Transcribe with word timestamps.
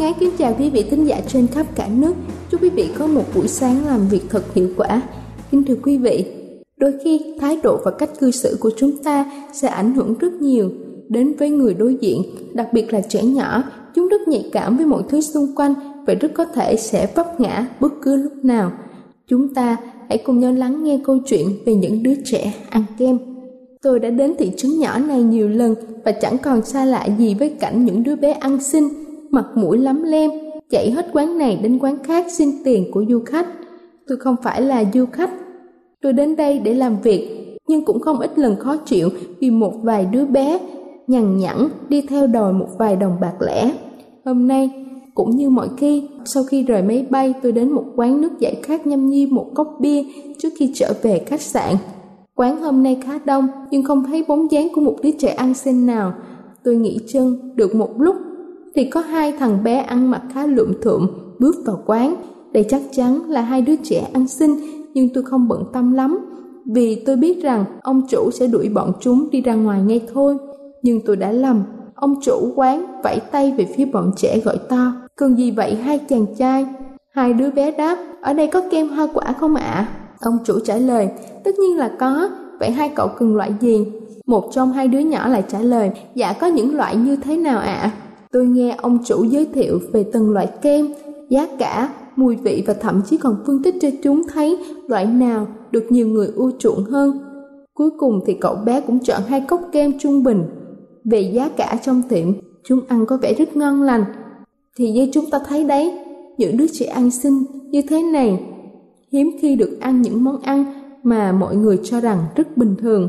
Ái 0.00 0.14
kính 0.20 0.30
chào 0.38 0.54
quý 0.58 0.70
vị 0.70 0.84
thính 0.90 1.04
giả 1.04 1.20
trên 1.26 1.46
khắp 1.46 1.66
cả 1.74 1.88
nước. 1.96 2.12
Chúc 2.50 2.62
quý 2.62 2.70
vị 2.70 2.88
có 2.98 3.06
một 3.06 3.24
buổi 3.34 3.48
sáng 3.48 3.86
làm 3.86 4.08
việc 4.08 4.22
thật 4.30 4.54
hiệu 4.54 4.68
quả. 4.76 5.02
Kính 5.50 5.64
thưa 5.64 5.74
quý 5.82 5.98
vị, 5.98 6.24
đôi 6.76 6.92
khi 7.04 7.20
thái 7.40 7.58
độ 7.62 7.78
và 7.84 7.90
cách 7.90 8.10
cư 8.20 8.30
xử 8.30 8.56
của 8.60 8.70
chúng 8.76 8.96
ta 9.02 9.32
sẽ 9.52 9.68
ảnh 9.68 9.94
hưởng 9.94 10.14
rất 10.18 10.32
nhiều 10.32 10.70
đến 11.08 11.34
với 11.38 11.50
người 11.50 11.74
đối 11.74 11.94
diện, 11.94 12.22
đặc 12.52 12.68
biệt 12.72 12.92
là 12.92 13.00
trẻ 13.00 13.22
nhỏ. 13.22 13.62
Chúng 13.94 14.08
rất 14.08 14.28
nhạy 14.28 14.50
cảm 14.52 14.76
với 14.76 14.86
mọi 14.86 15.02
thứ 15.08 15.20
xung 15.20 15.54
quanh 15.56 15.74
và 16.06 16.14
rất 16.14 16.34
có 16.34 16.44
thể 16.44 16.76
sẽ 16.76 17.08
vấp 17.14 17.40
ngã 17.40 17.66
bất 17.80 17.92
cứ 18.02 18.16
lúc 18.16 18.32
nào. 18.44 18.72
Chúng 19.26 19.54
ta 19.54 19.76
hãy 20.08 20.18
cùng 20.18 20.40
nhau 20.40 20.52
lắng 20.52 20.84
nghe 20.84 21.00
câu 21.04 21.18
chuyện 21.26 21.46
về 21.66 21.74
những 21.74 22.02
đứa 22.02 22.14
trẻ 22.24 22.54
ăn 22.70 22.84
kem. 22.98 23.18
Tôi 23.82 24.00
đã 24.00 24.10
đến 24.10 24.34
thị 24.38 24.52
trấn 24.56 24.78
nhỏ 24.78 24.98
này 24.98 25.22
nhiều 25.22 25.48
lần 25.48 25.74
và 26.04 26.12
chẳng 26.12 26.38
còn 26.38 26.64
xa 26.64 26.84
lạ 26.84 27.06
gì 27.18 27.34
với 27.34 27.48
cảnh 27.48 27.84
những 27.84 28.02
đứa 28.02 28.16
bé 28.16 28.32
ăn 28.32 28.60
xin 28.60 28.99
mặt 29.30 29.46
mũi 29.54 29.78
lắm 29.78 30.02
lem, 30.02 30.30
chạy 30.70 30.90
hết 30.90 31.06
quán 31.12 31.38
này 31.38 31.58
đến 31.62 31.78
quán 31.78 31.98
khác 32.02 32.26
xin 32.28 32.50
tiền 32.64 32.90
của 32.92 33.04
du 33.08 33.20
khách. 33.26 33.46
Tôi 34.06 34.18
không 34.18 34.36
phải 34.42 34.62
là 34.62 34.84
du 34.94 35.06
khách. 35.12 35.30
Tôi 36.02 36.12
đến 36.12 36.36
đây 36.36 36.58
để 36.58 36.74
làm 36.74 36.96
việc, 37.02 37.28
nhưng 37.68 37.84
cũng 37.84 38.00
không 38.00 38.20
ít 38.20 38.38
lần 38.38 38.56
khó 38.56 38.76
chịu 38.76 39.08
vì 39.40 39.50
một 39.50 39.72
vài 39.82 40.06
đứa 40.12 40.26
bé 40.26 40.58
nhằn 41.06 41.36
nhẵn 41.36 41.68
đi 41.88 42.02
theo 42.02 42.26
đòi 42.26 42.52
một 42.52 42.68
vài 42.78 42.96
đồng 42.96 43.16
bạc 43.20 43.34
lẻ. 43.40 43.72
Hôm 44.24 44.48
nay, 44.48 44.70
cũng 45.14 45.36
như 45.36 45.50
mọi 45.50 45.68
khi, 45.76 46.08
sau 46.24 46.44
khi 46.44 46.62
rời 46.62 46.82
máy 46.82 47.06
bay 47.10 47.34
tôi 47.42 47.52
đến 47.52 47.72
một 47.72 47.84
quán 47.96 48.20
nước 48.20 48.38
giải 48.38 48.54
khát 48.62 48.86
nhâm 48.86 49.06
nhi 49.06 49.26
một 49.26 49.46
cốc 49.54 49.76
bia 49.80 50.02
trước 50.38 50.48
khi 50.58 50.72
trở 50.74 50.92
về 51.02 51.18
khách 51.26 51.40
sạn. 51.40 51.74
Quán 52.34 52.62
hôm 52.62 52.82
nay 52.82 53.00
khá 53.04 53.18
đông 53.24 53.48
nhưng 53.70 53.82
không 53.82 54.04
thấy 54.04 54.24
bóng 54.28 54.50
dáng 54.50 54.68
của 54.74 54.80
một 54.80 54.96
đứa 55.02 55.10
trẻ 55.10 55.28
ăn 55.28 55.54
xin 55.54 55.86
nào. 55.86 56.12
Tôi 56.64 56.76
nghỉ 56.76 56.98
chân 57.12 57.54
được 57.56 57.74
một 57.74 58.00
lúc 58.00 58.16
thì 58.74 58.84
có 58.84 59.00
hai 59.00 59.32
thằng 59.32 59.64
bé 59.64 59.76
ăn 59.76 60.10
mặc 60.10 60.22
khá 60.34 60.46
lụm 60.46 60.72
thụm 60.82 61.06
bước 61.38 61.54
vào 61.66 61.82
quán. 61.86 62.14
Đây 62.52 62.64
chắc 62.68 62.80
chắn 62.92 63.30
là 63.30 63.40
hai 63.40 63.62
đứa 63.62 63.76
trẻ 63.82 64.08
ăn 64.12 64.28
xin, 64.28 64.50
nhưng 64.94 65.08
tôi 65.14 65.24
không 65.24 65.48
bận 65.48 65.64
tâm 65.72 65.92
lắm, 65.92 66.18
vì 66.66 67.02
tôi 67.06 67.16
biết 67.16 67.42
rằng 67.42 67.64
ông 67.82 68.02
chủ 68.08 68.30
sẽ 68.30 68.46
đuổi 68.46 68.68
bọn 68.68 68.92
chúng 69.00 69.30
đi 69.30 69.40
ra 69.40 69.54
ngoài 69.54 69.82
ngay 69.82 70.00
thôi. 70.14 70.36
Nhưng 70.82 71.00
tôi 71.06 71.16
đã 71.16 71.32
lầm, 71.32 71.62
ông 71.94 72.14
chủ 72.22 72.52
quán 72.56 72.86
vẫy 73.04 73.20
tay 73.32 73.54
về 73.58 73.66
phía 73.76 73.84
bọn 73.84 74.10
trẻ 74.16 74.40
gọi 74.44 74.58
to, 74.68 74.92
cần 75.16 75.38
gì 75.38 75.50
vậy 75.50 75.74
hai 75.74 75.98
chàng 75.98 76.26
trai? 76.38 76.66
Hai 77.14 77.32
đứa 77.32 77.50
bé 77.50 77.70
đáp, 77.70 77.98
ở 78.20 78.32
đây 78.32 78.46
có 78.46 78.62
kem 78.70 78.88
hoa 78.88 79.08
quả 79.14 79.32
không 79.32 79.54
ạ? 79.54 79.88
Ông 80.20 80.38
chủ 80.44 80.58
trả 80.64 80.76
lời, 80.76 81.08
tất 81.44 81.50
nhiên 81.58 81.76
là 81.76 81.90
có, 81.98 82.28
vậy 82.60 82.70
hai 82.70 82.88
cậu 82.88 83.08
cần 83.18 83.36
loại 83.36 83.54
gì? 83.60 83.86
Một 84.26 84.50
trong 84.52 84.72
hai 84.72 84.88
đứa 84.88 84.98
nhỏ 84.98 85.28
lại 85.28 85.44
trả 85.48 85.58
lời, 85.58 85.90
dạ 86.14 86.32
có 86.32 86.46
những 86.46 86.76
loại 86.76 86.96
như 86.96 87.16
thế 87.16 87.36
nào 87.36 87.58
ạ? 87.58 87.90
Tôi 88.32 88.46
nghe 88.46 88.76
ông 88.78 88.98
chủ 89.04 89.24
giới 89.24 89.46
thiệu 89.46 89.80
về 89.92 90.04
từng 90.12 90.30
loại 90.30 90.48
kem, 90.62 90.88
giá 91.28 91.46
cả, 91.58 91.94
mùi 92.16 92.36
vị 92.36 92.64
và 92.66 92.74
thậm 92.74 93.02
chí 93.06 93.16
còn 93.16 93.36
phân 93.46 93.62
tích 93.62 93.74
cho 93.80 93.88
chúng 94.02 94.22
thấy 94.28 94.58
loại 94.88 95.06
nào 95.06 95.46
được 95.70 95.84
nhiều 95.88 96.08
người 96.08 96.28
ưa 96.36 96.50
chuộng 96.58 96.84
hơn. 96.84 97.18
Cuối 97.74 97.90
cùng 97.98 98.20
thì 98.26 98.34
cậu 98.34 98.54
bé 98.54 98.80
cũng 98.80 98.98
chọn 98.98 99.22
hai 99.26 99.40
cốc 99.40 99.60
kem 99.72 99.98
trung 99.98 100.22
bình. 100.22 100.42
Về 101.04 101.20
giá 101.20 101.48
cả 101.56 101.78
trong 101.82 102.02
tiệm, 102.08 102.26
chúng 102.64 102.80
ăn 102.88 103.06
có 103.06 103.16
vẻ 103.16 103.34
rất 103.34 103.56
ngon 103.56 103.82
lành. 103.82 104.04
Thì 104.76 104.90
như 104.90 105.08
chúng 105.12 105.30
ta 105.30 105.38
thấy 105.46 105.64
đấy, 105.64 105.98
những 106.38 106.56
đứa 106.56 106.66
trẻ 106.72 106.86
ăn 106.86 107.10
xin 107.10 107.32
như 107.70 107.82
thế 107.88 108.02
này 108.02 108.40
hiếm 109.12 109.30
khi 109.40 109.56
được 109.56 109.80
ăn 109.80 110.02
những 110.02 110.24
món 110.24 110.40
ăn 110.40 110.64
mà 111.02 111.32
mọi 111.32 111.56
người 111.56 111.80
cho 111.84 112.00
rằng 112.00 112.18
rất 112.36 112.56
bình 112.56 112.74
thường. 112.78 113.08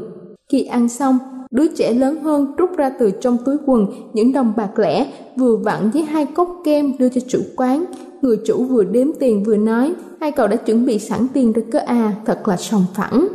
Khi 0.52 0.64
ăn 0.64 0.90
xong, 0.90 1.18
Đứa 1.52 1.68
trẻ 1.68 1.94
lớn 1.94 2.24
hơn 2.24 2.56
rút 2.58 2.70
ra 2.78 2.92
từ 3.00 3.12
trong 3.12 3.38
túi 3.46 3.56
quần 3.66 3.88
những 4.14 4.34
đồng 4.34 4.54
bạc 4.58 4.80
lẻ 4.80 5.12
vừa 5.38 5.56
vặn 5.56 5.90
với 5.90 6.04
hai 6.04 6.26
cốc 6.26 6.62
kem 6.64 6.98
đưa 7.00 7.10
cho 7.10 7.22
chủ 7.28 7.40
quán. 7.56 7.86
Người 8.22 8.38
chủ 8.46 8.64
vừa 8.64 8.84
đếm 8.84 9.08
tiền 9.20 9.44
vừa 9.44 9.58
nói, 9.58 9.94
hai 10.22 10.32
cậu 10.32 10.48
đã 10.48 10.56
chuẩn 10.56 10.86
bị 10.86 11.00
sẵn 11.00 11.28
tiền 11.34 11.52
rồi 11.52 11.66
cơ 11.72 11.80
à, 11.80 12.14
thật 12.26 12.48
là 12.48 12.58
sòng 12.58 12.86
phẳng. 12.96 13.28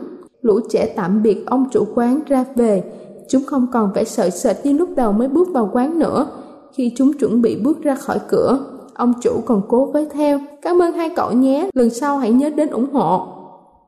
Lũ 0.42 0.60
trẻ 0.70 0.92
tạm 0.96 1.22
biệt 1.22 1.46
ông 1.46 1.64
chủ 1.72 1.84
quán 1.94 2.20
ra 2.26 2.44
về, 2.56 2.82
chúng 3.28 3.44
không 3.44 3.66
còn 3.72 3.92
vẻ 3.94 4.04
sợ 4.04 4.30
sệt 4.30 4.56
như 4.64 4.72
lúc 4.72 4.88
đầu 4.96 5.12
mới 5.12 5.28
bước 5.28 5.48
vào 5.52 5.70
quán 5.72 5.98
nữa. 5.98 6.26
Khi 6.72 6.92
chúng 6.96 7.12
chuẩn 7.12 7.42
bị 7.42 7.56
bước 7.56 7.82
ra 7.82 7.94
khỏi 7.94 8.18
cửa, 8.28 8.58
ông 8.94 9.12
chủ 9.22 9.40
còn 9.46 9.62
cố 9.68 9.86
với 9.86 10.06
theo, 10.12 10.40
cảm 10.62 10.82
ơn 10.82 10.92
hai 10.92 11.10
cậu 11.16 11.32
nhé, 11.32 11.70
lần 11.74 11.90
sau 11.90 12.18
hãy 12.18 12.32
nhớ 12.32 12.50
đến 12.50 12.68
ủng 12.68 12.92
hộ. 12.92 13.35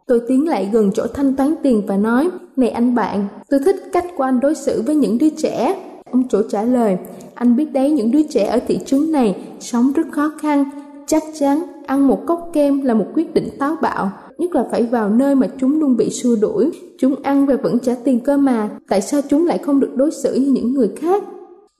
Tôi 0.08 0.20
tiến 0.28 0.48
lại 0.48 0.68
gần 0.72 0.90
chỗ 0.94 1.06
thanh 1.14 1.34
toán 1.34 1.54
tiền 1.62 1.82
và 1.86 1.96
nói, 1.96 2.30
Này 2.56 2.70
anh 2.70 2.94
bạn, 2.94 3.26
tôi 3.48 3.60
thích 3.64 3.76
cách 3.92 4.04
của 4.16 4.24
anh 4.24 4.40
đối 4.40 4.54
xử 4.54 4.82
với 4.82 4.94
những 4.94 5.18
đứa 5.18 5.28
trẻ. 5.28 5.80
Ông 6.10 6.28
chủ 6.28 6.42
trả 6.50 6.62
lời, 6.62 6.96
anh 7.34 7.56
biết 7.56 7.72
đấy 7.72 7.90
những 7.90 8.10
đứa 8.10 8.22
trẻ 8.22 8.46
ở 8.46 8.58
thị 8.68 8.78
trấn 8.86 9.12
này 9.12 9.36
sống 9.60 9.92
rất 9.92 10.06
khó 10.10 10.32
khăn. 10.38 10.64
Chắc 11.06 11.22
chắn 11.38 11.62
ăn 11.86 12.08
một 12.08 12.26
cốc 12.26 12.50
kem 12.52 12.84
là 12.84 12.94
một 12.94 13.06
quyết 13.14 13.34
định 13.34 13.48
táo 13.58 13.76
bạo, 13.82 14.10
nhất 14.38 14.54
là 14.54 14.64
phải 14.70 14.82
vào 14.82 15.08
nơi 15.08 15.34
mà 15.34 15.48
chúng 15.60 15.80
luôn 15.80 15.96
bị 15.96 16.10
xua 16.10 16.36
đuổi. 16.36 16.70
Chúng 16.98 17.14
ăn 17.22 17.46
và 17.46 17.56
vẫn 17.62 17.78
trả 17.78 17.94
tiền 18.04 18.20
cơ 18.20 18.36
mà, 18.36 18.68
tại 18.88 19.00
sao 19.00 19.20
chúng 19.28 19.46
lại 19.46 19.58
không 19.58 19.80
được 19.80 19.90
đối 19.96 20.10
xử 20.10 20.34
như 20.34 20.52
những 20.52 20.74
người 20.74 20.90
khác? 20.96 21.24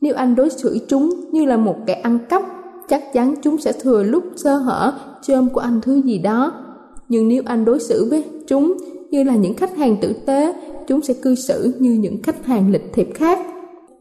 Nếu 0.00 0.14
anh 0.14 0.34
đối 0.34 0.50
xử 0.50 0.78
chúng 0.88 1.10
như 1.32 1.44
là 1.44 1.56
một 1.56 1.76
kẻ 1.86 1.94
ăn 1.94 2.18
cắp, 2.28 2.42
chắc 2.88 3.12
chắn 3.12 3.34
chúng 3.42 3.58
sẽ 3.58 3.72
thừa 3.72 4.02
lúc 4.02 4.24
sơ 4.36 4.56
hở 4.56 4.92
chôm 5.22 5.48
của 5.48 5.60
anh 5.60 5.80
thứ 5.80 6.02
gì 6.04 6.18
đó 6.18 6.52
nhưng 7.08 7.28
nếu 7.28 7.42
anh 7.46 7.64
đối 7.64 7.80
xử 7.80 8.06
với 8.10 8.24
chúng 8.46 8.76
như 9.10 9.24
là 9.24 9.36
những 9.36 9.54
khách 9.54 9.76
hàng 9.76 9.96
tử 10.00 10.12
tế, 10.26 10.54
chúng 10.88 11.02
sẽ 11.02 11.14
cư 11.22 11.34
xử 11.34 11.74
như 11.78 11.90
những 11.92 12.22
khách 12.22 12.46
hàng 12.46 12.70
lịch 12.70 12.92
thiệp 12.92 13.08
khác. 13.14 13.38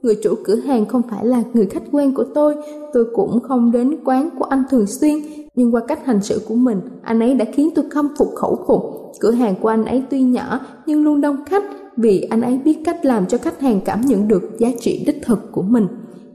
Người 0.02 0.16
chủ 0.24 0.36
cửa 0.44 0.56
hàng 0.56 0.86
không 0.86 1.02
phải 1.10 1.26
là 1.26 1.44
người 1.54 1.66
khách 1.66 1.84
quen 1.92 2.14
của 2.14 2.26
tôi. 2.36 2.56
Tôi 2.94 3.06
cũng 3.16 3.40
không 3.40 3.72
đến 3.72 3.98
quán 4.06 4.30
của 4.40 4.46
anh 4.46 4.64
thường 4.70 4.86
xuyên. 4.88 5.18
Nhưng 5.56 5.76
qua 5.76 5.82
cách 5.88 6.06
hành 6.06 6.22
xử 6.22 6.42
của 6.48 6.56
mình, 6.56 6.82
anh 7.02 7.20
ấy 7.20 7.34
đã 7.34 7.46
khiến 7.54 7.70
tôi 7.76 7.86
khâm 7.90 8.08
phục 8.18 8.28
khẩu 8.36 8.66
phục. 8.68 8.82
Cửa 9.20 9.32
hàng 9.32 9.56
của 9.62 9.68
anh 9.68 9.86
ấy 9.86 10.04
tuy 10.10 10.22
nhỏ 10.22 10.60
nhưng 10.86 11.04
luôn 11.04 11.22
đông 11.22 11.46
khách, 11.46 11.64
vì 11.98 12.22
anh 12.30 12.42
ấy 12.42 12.58
biết 12.58 12.78
cách 12.86 13.06
làm 13.06 13.26
cho 13.26 13.38
khách 13.38 13.62
hàng 13.62 13.80
cảm 13.86 14.02
nhận 14.02 14.28
được 14.28 14.44
giá 14.60 14.70
trị 14.80 15.04
đích 15.06 15.26
thực 15.26 15.52
của 15.52 15.62
mình. 15.62 15.88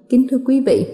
Kính 0.08 0.26
thưa 0.30 0.38
quý 0.46 0.60
vị, 0.60 0.86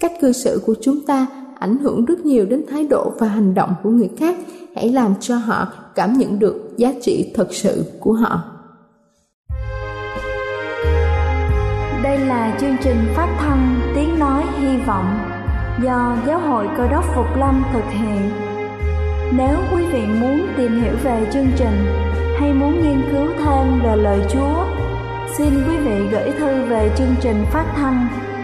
cách 0.00 0.12
cư 0.20 0.32
xử 0.32 0.60
của 0.66 0.74
chúng 0.80 1.00
ta 1.06 1.26
ảnh 1.58 1.78
hưởng 1.78 2.04
rất 2.04 2.20
nhiều 2.20 2.46
đến 2.46 2.64
thái 2.70 2.86
độ 2.90 3.12
và 3.18 3.28
hành 3.28 3.54
động 3.54 3.74
của 3.82 3.90
người 3.90 4.10
khác. 4.18 4.36
Hãy 4.74 4.88
làm 4.88 5.14
cho 5.20 5.36
họ 5.36 5.66
cảm 5.94 6.12
nhận 6.12 6.38
được 6.38 6.74
giá 6.76 6.92
trị 7.02 7.32
thật 7.34 7.48
sự 7.50 7.84
của 8.00 8.12
họ. 8.12 8.42
Đây 12.02 12.18
là 12.18 12.56
chương 12.60 12.76
trình 12.82 12.96
phát 13.14 13.36
thanh 13.38 13.80
tiếng 13.94 14.18
nói 14.18 14.44
hy 14.58 14.78
vọng 14.86 15.18
do 15.84 16.16
giáo 16.26 16.40
hội 16.40 16.68
cơ 16.76 16.88
đốc 16.88 17.04
phục 17.14 17.26
lâm 17.36 17.62
thực 17.72 17.84
hiện. 17.90 18.30
Nếu 19.36 19.58
quý 19.72 19.84
vị 19.92 20.06
muốn 20.20 20.46
tìm 20.56 20.82
hiểu 20.82 20.94
về 21.04 21.26
chương 21.32 21.48
trình 21.56 21.86
hay 22.40 22.52
muốn 22.52 22.72
nghiên 22.82 23.02
cứu 23.12 23.26
thêm 23.38 23.80
về 23.84 23.96
lời 23.96 24.20
chúa, 24.32 24.64
xin 25.38 25.48
quý 25.54 25.76
vị 25.76 26.08
gửi 26.10 26.30
thư 26.38 26.64
về 26.68 26.90
chương 26.98 27.14
trình 27.20 27.44
phát 27.52 27.72
thanh 27.76 28.08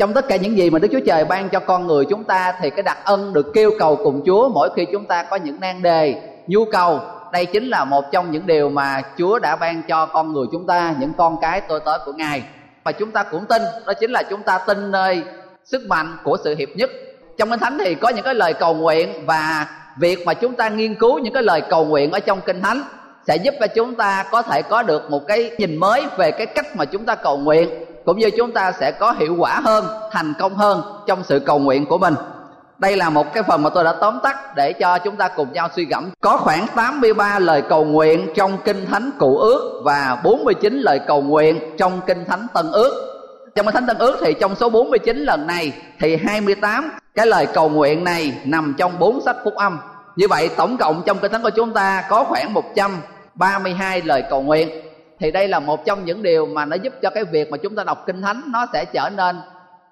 Trong 0.00 0.14
tất 0.14 0.28
cả 0.28 0.36
những 0.36 0.58
gì 0.58 0.70
mà 0.70 0.78
Đức 0.78 0.88
Chúa 0.92 1.00
Trời 1.06 1.24
ban 1.24 1.48
cho 1.48 1.60
con 1.60 1.86
người 1.86 2.04
chúng 2.04 2.24
ta 2.24 2.52
thì 2.60 2.70
cái 2.70 2.82
đặc 2.82 2.98
ân 3.04 3.32
được 3.32 3.46
kêu 3.54 3.70
cầu 3.78 3.96
cùng 3.96 4.22
Chúa 4.26 4.48
mỗi 4.48 4.70
khi 4.76 4.86
chúng 4.92 5.04
ta 5.04 5.22
có 5.22 5.36
những 5.36 5.60
nan 5.60 5.82
đề, 5.82 6.22
nhu 6.46 6.64
cầu. 6.64 7.00
Đây 7.32 7.46
chính 7.46 7.68
là 7.68 7.84
một 7.84 8.04
trong 8.12 8.30
những 8.30 8.46
điều 8.46 8.68
mà 8.68 9.02
Chúa 9.18 9.38
đã 9.38 9.56
ban 9.56 9.82
cho 9.88 10.06
con 10.06 10.32
người 10.32 10.46
chúng 10.52 10.66
ta 10.66 10.94
những 11.00 11.12
con 11.18 11.36
cái 11.42 11.60
tôi 11.60 11.80
tớ 11.84 11.98
của 12.06 12.12
Ngài. 12.12 12.42
Và 12.84 12.92
chúng 12.92 13.10
ta 13.10 13.22
cũng 13.22 13.46
tin 13.46 13.62
đó 13.86 13.92
chính 14.00 14.10
là 14.10 14.22
chúng 14.30 14.42
ta 14.42 14.58
tin 14.58 14.90
nơi 14.90 15.22
sức 15.64 15.82
mạnh 15.88 16.16
của 16.24 16.36
sự 16.44 16.54
hiệp 16.54 16.68
nhất. 16.74 16.90
Trong 17.38 17.50
kinh 17.50 17.58
thánh 17.58 17.78
thì 17.84 17.94
có 17.94 18.08
những 18.08 18.24
cái 18.24 18.34
lời 18.34 18.52
cầu 18.52 18.74
nguyện 18.74 19.26
và 19.26 19.66
việc 19.98 20.26
mà 20.26 20.34
chúng 20.34 20.54
ta 20.54 20.68
nghiên 20.68 20.94
cứu 20.94 21.18
những 21.18 21.32
cái 21.32 21.42
lời 21.42 21.60
cầu 21.70 21.84
nguyện 21.84 22.12
ở 22.12 22.20
trong 22.20 22.40
kinh 22.40 22.62
thánh 22.62 22.82
sẽ 23.26 23.36
giúp 23.36 23.54
cho 23.60 23.66
chúng 23.66 23.94
ta 23.94 24.24
có 24.30 24.42
thể 24.42 24.62
có 24.62 24.82
được 24.82 25.10
một 25.10 25.26
cái 25.26 25.50
nhìn 25.58 25.76
mới 25.76 26.02
về 26.16 26.30
cái 26.30 26.46
cách 26.46 26.76
mà 26.76 26.84
chúng 26.84 27.04
ta 27.04 27.14
cầu 27.14 27.38
nguyện 27.38 27.68
cũng 28.04 28.18
như 28.18 28.30
chúng 28.30 28.52
ta 28.52 28.72
sẽ 28.72 28.92
có 28.92 29.12
hiệu 29.12 29.36
quả 29.38 29.60
hơn, 29.64 29.84
thành 30.12 30.32
công 30.38 30.54
hơn 30.54 30.82
trong 31.06 31.24
sự 31.24 31.38
cầu 31.38 31.58
nguyện 31.58 31.86
của 31.86 31.98
mình. 31.98 32.14
Đây 32.78 32.96
là 32.96 33.10
một 33.10 33.34
cái 33.34 33.42
phần 33.42 33.62
mà 33.62 33.70
tôi 33.70 33.84
đã 33.84 33.92
tóm 34.00 34.18
tắt 34.22 34.56
để 34.56 34.72
cho 34.72 34.98
chúng 34.98 35.16
ta 35.16 35.28
cùng 35.28 35.52
nhau 35.52 35.68
suy 35.76 35.84
gẫm. 35.84 36.10
Có 36.20 36.36
khoảng 36.36 36.66
83 36.74 37.38
lời 37.38 37.62
cầu 37.68 37.84
nguyện 37.84 38.32
trong 38.34 38.58
kinh 38.64 38.86
thánh 38.86 39.10
cựu 39.18 39.36
ước 39.36 39.82
và 39.84 40.20
49 40.24 40.80
lời 40.80 41.00
cầu 41.06 41.22
nguyện 41.22 41.60
trong 41.78 42.00
kinh 42.06 42.24
thánh 42.24 42.46
tân 42.54 42.72
ước. 42.72 43.06
Trong 43.54 43.66
kinh 43.66 43.74
thánh 43.74 43.86
tân 43.86 43.98
ước 43.98 44.18
thì 44.20 44.34
trong 44.40 44.54
số 44.56 44.70
49 44.70 45.18
lần 45.18 45.46
này 45.46 45.72
thì 46.00 46.16
28 46.16 46.90
cái 47.14 47.26
lời 47.26 47.46
cầu 47.54 47.68
nguyện 47.68 48.04
này 48.04 48.32
nằm 48.44 48.74
trong 48.78 48.98
bốn 48.98 49.20
sách 49.20 49.36
phúc 49.44 49.54
âm. 49.54 49.78
Như 50.16 50.28
vậy, 50.28 50.50
tổng 50.56 50.76
cộng 50.76 51.02
trong 51.06 51.18
kinh 51.18 51.32
thánh 51.32 51.42
của 51.42 51.50
chúng 51.50 51.72
ta 51.72 52.04
có 52.08 52.24
khoảng 52.24 52.54
132 52.54 54.02
lời 54.02 54.22
cầu 54.30 54.42
nguyện 54.42 54.89
thì 55.20 55.30
đây 55.30 55.48
là 55.48 55.60
một 55.60 55.84
trong 55.86 56.04
những 56.04 56.22
điều 56.22 56.46
mà 56.46 56.64
nó 56.64 56.76
giúp 56.76 56.92
cho 57.02 57.10
cái 57.10 57.24
việc 57.24 57.50
mà 57.50 57.56
chúng 57.56 57.76
ta 57.76 57.84
đọc 57.84 58.04
kinh 58.06 58.22
thánh 58.22 58.42
nó 58.46 58.66
sẽ 58.72 58.84
trở 58.84 59.10
nên 59.16 59.36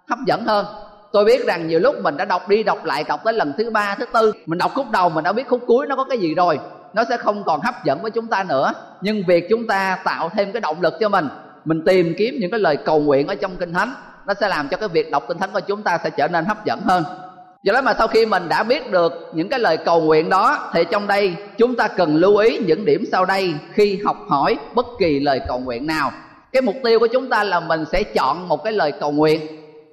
hấp 0.09 0.19
dẫn 0.27 0.45
hơn. 0.45 0.67
Tôi 1.13 1.25
biết 1.25 1.47
rằng 1.47 1.69
nhiều 1.69 1.81
lúc 1.81 1.97
mình 2.03 2.17
đã 2.17 2.25
đọc 2.25 2.49
đi 2.49 2.63
đọc 2.63 2.85
lại 2.85 3.05
đọc 3.09 3.21
tới 3.25 3.35
lần 3.35 3.53
thứ 3.59 3.71
ba, 3.71 3.95
thứ 3.95 4.05
tư. 4.13 4.33
Mình 4.47 4.59
đọc 4.59 4.73
khúc 4.75 4.91
đầu 4.91 5.09
mình 5.09 5.25
đã 5.25 5.33
biết 5.33 5.49
khúc 5.49 5.61
cuối 5.67 5.87
nó 5.87 5.97
có 5.97 6.05
cái 6.05 6.19
gì 6.19 6.35
rồi. 6.35 6.59
Nó 6.95 7.05
sẽ 7.09 7.17
không 7.17 7.45
còn 7.45 7.61
hấp 7.61 7.85
dẫn 7.85 8.03
với 8.03 8.11
chúng 8.11 8.27
ta 8.27 8.45
nữa. 8.45 8.73
Nhưng 9.01 9.23
việc 9.29 9.47
chúng 9.51 9.67
ta 9.67 9.99
tạo 10.05 10.29
thêm 10.29 10.53
cái 10.53 10.61
động 10.61 10.77
lực 10.81 10.95
cho 11.01 11.09
mình 11.09 11.29
mình 11.65 11.83
tìm 11.85 12.15
kiếm 12.19 12.35
những 12.41 12.51
cái 12.51 12.61
lời 12.61 12.77
cầu 12.77 13.01
nguyện 13.01 13.27
ở 13.27 13.35
trong 13.35 13.57
kinh 13.57 13.73
thánh, 13.73 13.95
nó 14.27 14.35
sẽ 14.35 14.49
làm 14.49 14.69
cho 14.69 14.77
cái 14.77 14.89
việc 14.89 15.11
đọc 15.11 15.25
kinh 15.29 15.39
thánh 15.39 15.51
của 15.53 15.61
chúng 15.61 15.83
ta 15.83 15.99
sẽ 16.05 16.11
trở 16.11 16.29
nên 16.29 16.45
hấp 16.45 16.65
dẫn 16.65 16.81
hơn 16.81 17.05
do 17.69 17.75
đó 17.75 17.81
mà 17.81 17.94
sau 17.99 18.09
khi 18.09 18.26
mình 18.26 18.49
đã 18.49 18.62
biết 18.62 18.91
được 18.91 19.31
những 19.35 19.49
cái 19.49 19.61
lời 19.61 19.76
cầu 19.76 20.00
nguyện 20.00 20.29
đó 20.29 20.70
thì 20.73 20.85
trong 20.91 21.06
đây 21.06 21.37
chúng 21.59 21.76
ta 21.76 21.88
cần 21.88 22.17
lưu 22.17 22.37
ý 22.37 22.59
những 22.59 22.85
điểm 22.85 23.05
sau 23.12 23.25
đây 23.25 23.55
khi 23.73 24.00
học 24.05 24.17
hỏi 24.29 24.56
bất 24.75 24.87
kỳ 24.99 25.20
lời 25.20 25.41
cầu 25.49 25.59
nguyện 25.59 25.87
nào 25.87 26.11
cái 26.53 26.62
mục 26.62 26.75
tiêu 26.85 26.99
của 26.99 27.06
chúng 27.06 27.29
ta 27.29 27.44
là 27.44 27.61
mình 27.61 27.85
sẽ 27.93 28.03
chọn 28.03 28.49
một 28.49 28.65
cái 28.65 28.73
lời 28.73 28.93
cầu 29.00 29.12
nguyện 29.12 29.41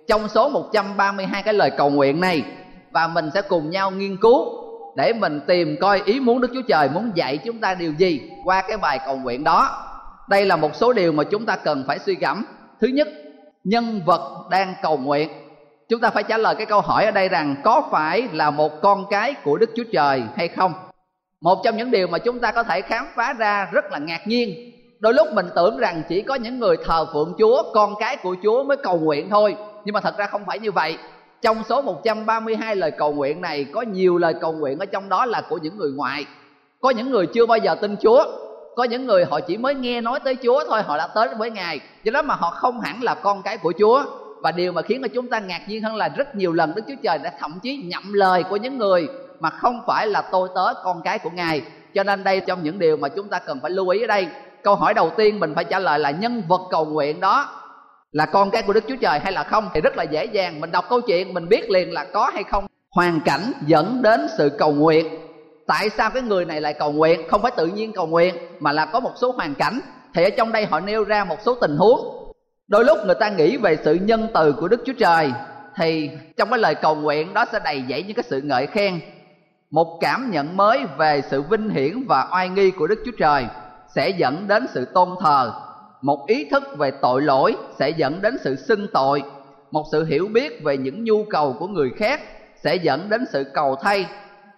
trong 0.07 0.27
số 0.27 0.49
132 0.49 1.43
cái 1.43 1.53
lời 1.53 1.71
cầu 1.77 1.89
nguyện 1.89 2.21
này 2.21 2.43
và 2.91 3.07
mình 3.07 3.29
sẽ 3.33 3.41
cùng 3.41 3.69
nhau 3.69 3.91
nghiên 3.91 4.17
cứu 4.17 4.45
để 4.95 5.13
mình 5.13 5.39
tìm 5.47 5.75
coi 5.81 6.01
ý 6.05 6.19
muốn 6.19 6.41
Đức 6.41 6.51
Chúa 6.53 6.61
Trời 6.67 6.89
muốn 6.89 7.11
dạy 7.15 7.37
chúng 7.37 7.59
ta 7.59 7.73
điều 7.73 7.93
gì 7.93 8.21
qua 8.43 8.63
cái 8.67 8.77
bài 8.77 8.99
cầu 9.05 9.17
nguyện 9.17 9.43
đó. 9.43 9.87
Đây 10.29 10.45
là 10.45 10.55
một 10.55 10.75
số 10.75 10.93
điều 10.93 11.11
mà 11.11 11.23
chúng 11.23 11.45
ta 11.45 11.55
cần 11.55 11.83
phải 11.87 11.99
suy 11.99 12.15
gẫm. 12.15 12.45
Thứ 12.81 12.87
nhất, 12.87 13.07
nhân 13.63 14.01
vật 14.05 14.47
đang 14.49 14.73
cầu 14.81 14.97
nguyện 14.97 15.29
chúng 15.89 16.01
ta 16.01 16.09
phải 16.09 16.23
trả 16.23 16.37
lời 16.37 16.55
cái 16.55 16.65
câu 16.65 16.81
hỏi 16.81 17.05
ở 17.05 17.11
đây 17.11 17.29
rằng 17.29 17.55
có 17.63 17.83
phải 17.91 18.27
là 18.31 18.51
một 18.51 18.81
con 18.81 19.05
cái 19.09 19.33
của 19.43 19.57
đức 19.57 19.69
chúa 19.75 19.83
trời 19.91 20.23
hay 20.35 20.47
không? 20.47 20.73
Một 21.41 21.61
trong 21.63 21.77
những 21.77 21.91
điều 21.91 22.07
mà 22.07 22.17
chúng 22.17 22.39
ta 22.39 22.51
có 22.51 22.63
thể 22.63 22.81
khám 22.81 23.07
phá 23.15 23.33
ra 23.33 23.69
rất 23.71 23.91
là 23.91 23.97
ngạc 23.97 24.27
nhiên. 24.27 24.71
Đôi 24.99 25.13
lúc 25.13 25.27
mình 25.33 25.49
tưởng 25.55 25.77
rằng 25.77 26.01
chỉ 26.09 26.21
có 26.21 26.35
những 26.35 26.59
người 26.59 26.77
thờ 26.85 27.05
phượng 27.13 27.33
chúa, 27.39 27.63
con 27.73 27.95
cái 27.99 28.17
của 28.17 28.35
chúa 28.43 28.63
mới 28.63 28.77
cầu 28.77 28.99
nguyện 28.99 29.29
thôi. 29.29 29.55
Nhưng 29.85 29.93
mà 29.93 30.01
thật 30.01 30.17
ra 30.17 30.27
không 30.27 30.45
phải 30.45 30.59
như 30.59 30.71
vậy. 30.71 30.97
Trong 31.41 31.63
số 31.69 31.81
132 31.81 32.75
lời 32.75 32.91
cầu 32.91 33.13
nguyện 33.13 33.41
này, 33.41 33.65
có 33.73 33.81
nhiều 33.81 34.17
lời 34.17 34.33
cầu 34.41 34.53
nguyện 34.53 34.79
ở 34.79 34.85
trong 34.85 35.09
đó 35.09 35.25
là 35.25 35.41
của 35.49 35.57
những 35.57 35.77
người 35.77 35.91
ngoại. 35.95 36.25
Có 36.81 36.89
những 36.89 37.11
người 37.11 37.27
chưa 37.27 37.45
bao 37.45 37.57
giờ 37.57 37.75
tin 37.75 37.95
chúa. 38.01 38.25
Có 38.75 38.83
những 38.83 39.05
người 39.05 39.25
họ 39.25 39.39
chỉ 39.39 39.57
mới 39.57 39.75
nghe 39.75 40.01
nói 40.01 40.19
tới 40.19 40.37
chúa 40.43 40.63
thôi, 40.67 40.81
họ 40.81 40.97
đã 40.97 41.07
tới 41.07 41.27
với 41.37 41.51
ngài. 41.51 41.79
Do 42.03 42.11
đó 42.11 42.21
mà 42.21 42.35
họ 42.35 42.49
không 42.49 42.81
hẳn 42.81 43.03
là 43.03 43.15
con 43.15 43.41
cái 43.41 43.57
của 43.57 43.73
chúa 43.79 44.03
và 44.45 44.51
điều 44.51 44.71
mà 44.71 44.81
khiến 44.81 45.01
cho 45.01 45.07
chúng 45.13 45.29
ta 45.29 45.39
ngạc 45.39 45.61
nhiên 45.67 45.83
hơn 45.83 45.95
là 45.95 46.07
rất 46.07 46.35
nhiều 46.35 46.53
lần 46.53 46.75
đức 46.75 46.81
chúa 46.87 46.95
trời 47.03 47.17
đã 47.17 47.31
thậm 47.39 47.59
chí 47.63 47.77
nhậm 47.77 48.13
lời 48.13 48.43
của 48.43 48.57
những 48.57 48.77
người 48.77 49.07
mà 49.39 49.49
không 49.49 49.81
phải 49.87 50.07
là 50.07 50.21
tôi, 50.31 50.49
tớ, 50.55 50.73
con 50.83 51.01
cái 51.03 51.19
của 51.19 51.29
ngài. 51.29 51.61
Cho 51.93 52.03
nên 52.03 52.23
đây 52.23 52.39
trong 52.39 52.63
những 52.63 52.79
điều 52.79 52.97
mà 52.97 53.09
chúng 53.09 53.29
ta 53.29 53.39
cần 53.39 53.59
phải 53.61 53.71
lưu 53.71 53.89
ý 53.89 54.03
ở 54.03 54.07
đây. 54.07 54.27
Câu 54.63 54.75
hỏi 54.75 54.93
đầu 54.93 55.11
tiên 55.17 55.39
mình 55.39 55.55
phải 55.55 55.63
trả 55.63 55.79
lời 55.79 55.99
là 55.99 56.11
nhân 56.11 56.43
vật 56.47 56.61
cầu 56.69 56.85
nguyện 56.85 57.19
đó 57.19 57.49
là 58.11 58.25
con 58.25 58.51
cái 58.51 58.61
của 58.61 58.73
đức 58.73 58.83
chúa 58.87 58.95
trời 59.01 59.19
hay 59.19 59.31
là 59.31 59.43
không 59.43 59.69
thì 59.73 59.81
rất 59.81 59.97
là 59.97 60.03
dễ 60.03 60.25
dàng. 60.25 60.61
Mình 60.61 60.71
đọc 60.71 60.85
câu 60.89 61.01
chuyện, 61.01 61.33
mình 61.33 61.49
biết 61.49 61.69
liền 61.69 61.93
là 61.93 62.05
có 62.13 62.31
hay 62.33 62.43
không. 62.43 62.65
Hoàn 62.91 63.19
cảnh 63.25 63.51
dẫn 63.67 64.01
đến 64.01 64.27
sự 64.37 64.49
cầu 64.57 64.71
nguyện. 64.71 65.07
Tại 65.67 65.89
sao 65.89 66.09
cái 66.09 66.21
người 66.21 66.45
này 66.45 66.61
lại 66.61 66.73
cầu 66.73 66.91
nguyện? 66.91 67.21
Không 67.29 67.41
phải 67.41 67.51
tự 67.57 67.67
nhiên 67.67 67.93
cầu 67.93 68.07
nguyện, 68.07 68.35
mà 68.59 68.71
là 68.71 68.85
có 68.85 68.99
một 68.99 69.11
số 69.15 69.31
hoàn 69.31 69.55
cảnh. 69.55 69.79
Thì 70.13 70.23
ở 70.23 70.29
trong 70.29 70.51
đây 70.51 70.65
họ 70.65 70.79
nêu 70.79 71.03
ra 71.03 71.23
một 71.23 71.37
số 71.45 71.55
tình 71.55 71.77
huống 71.77 72.24
đôi 72.67 72.85
lúc 72.85 72.97
người 73.05 73.15
ta 73.15 73.29
nghĩ 73.29 73.57
về 73.57 73.77
sự 73.83 73.93
nhân 73.93 74.27
từ 74.33 74.51
của 74.51 74.67
đức 74.67 74.81
chúa 74.85 74.93
trời, 74.93 75.31
thì 75.75 76.09
trong 76.37 76.49
cái 76.49 76.59
lời 76.59 76.75
cầu 76.75 76.95
nguyện 76.95 77.33
đó 77.33 77.45
sẽ 77.51 77.59
đầy 77.63 77.83
dẫy 77.89 78.03
những 78.03 78.15
cái 78.15 78.23
sự 78.27 78.41
ngợi 78.41 78.67
khen. 78.67 78.99
Một 79.71 79.97
cảm 80.01 80.31
nhận 80.31 80.57
mới 80.57 80.85
về 80.97 81.21
sự 81.29 81.41
vinh 81.41 81.69
hiển 81.69 82.03
và 82.07 82.27
oai 82.31 82.49
nghi 82.49 82.71
của 82.71 82.87
đức 82.87 82.99
chúa 83.05 83.11
trời 83.17 83.45
sẽ 83.95 84.09
dẫn 84.09 84.47
đến 84.47 84.65
sự 84.73 84.85
tôn 84.85 85.09
thờ. 85.21 85.53
Một 86.01 86.27
ý 86.27 86.45
thức 86.51 86.63
về 86.77 86.91
tội 87.01 87.21
lỗi 87.21 87.55
sẽ 87.79 87.89
dẫn 87.89 88.21
đến 88.21 88.37
sự 88.43 88.55
xưng 88.55 88.87
tội. 88.93 89.23
Một 89.71 89.85
sự 89.91 90.05
hiểu 90.05 90.27
biết 90.33 90.63
về 90.63 90.77
những 90.77 91.03
nhu 91.03 91.25
cầu 91.29 91.55
của 91.59 91.67
người 91.67 91.91
khác 91.97 92.21
sẽ 92.55 92.75
dẫn 92.75 93.09
đến 93.09 93.25
sự 93.31 93.43
cầu 93.53 93.75
thay. 93.75 94.05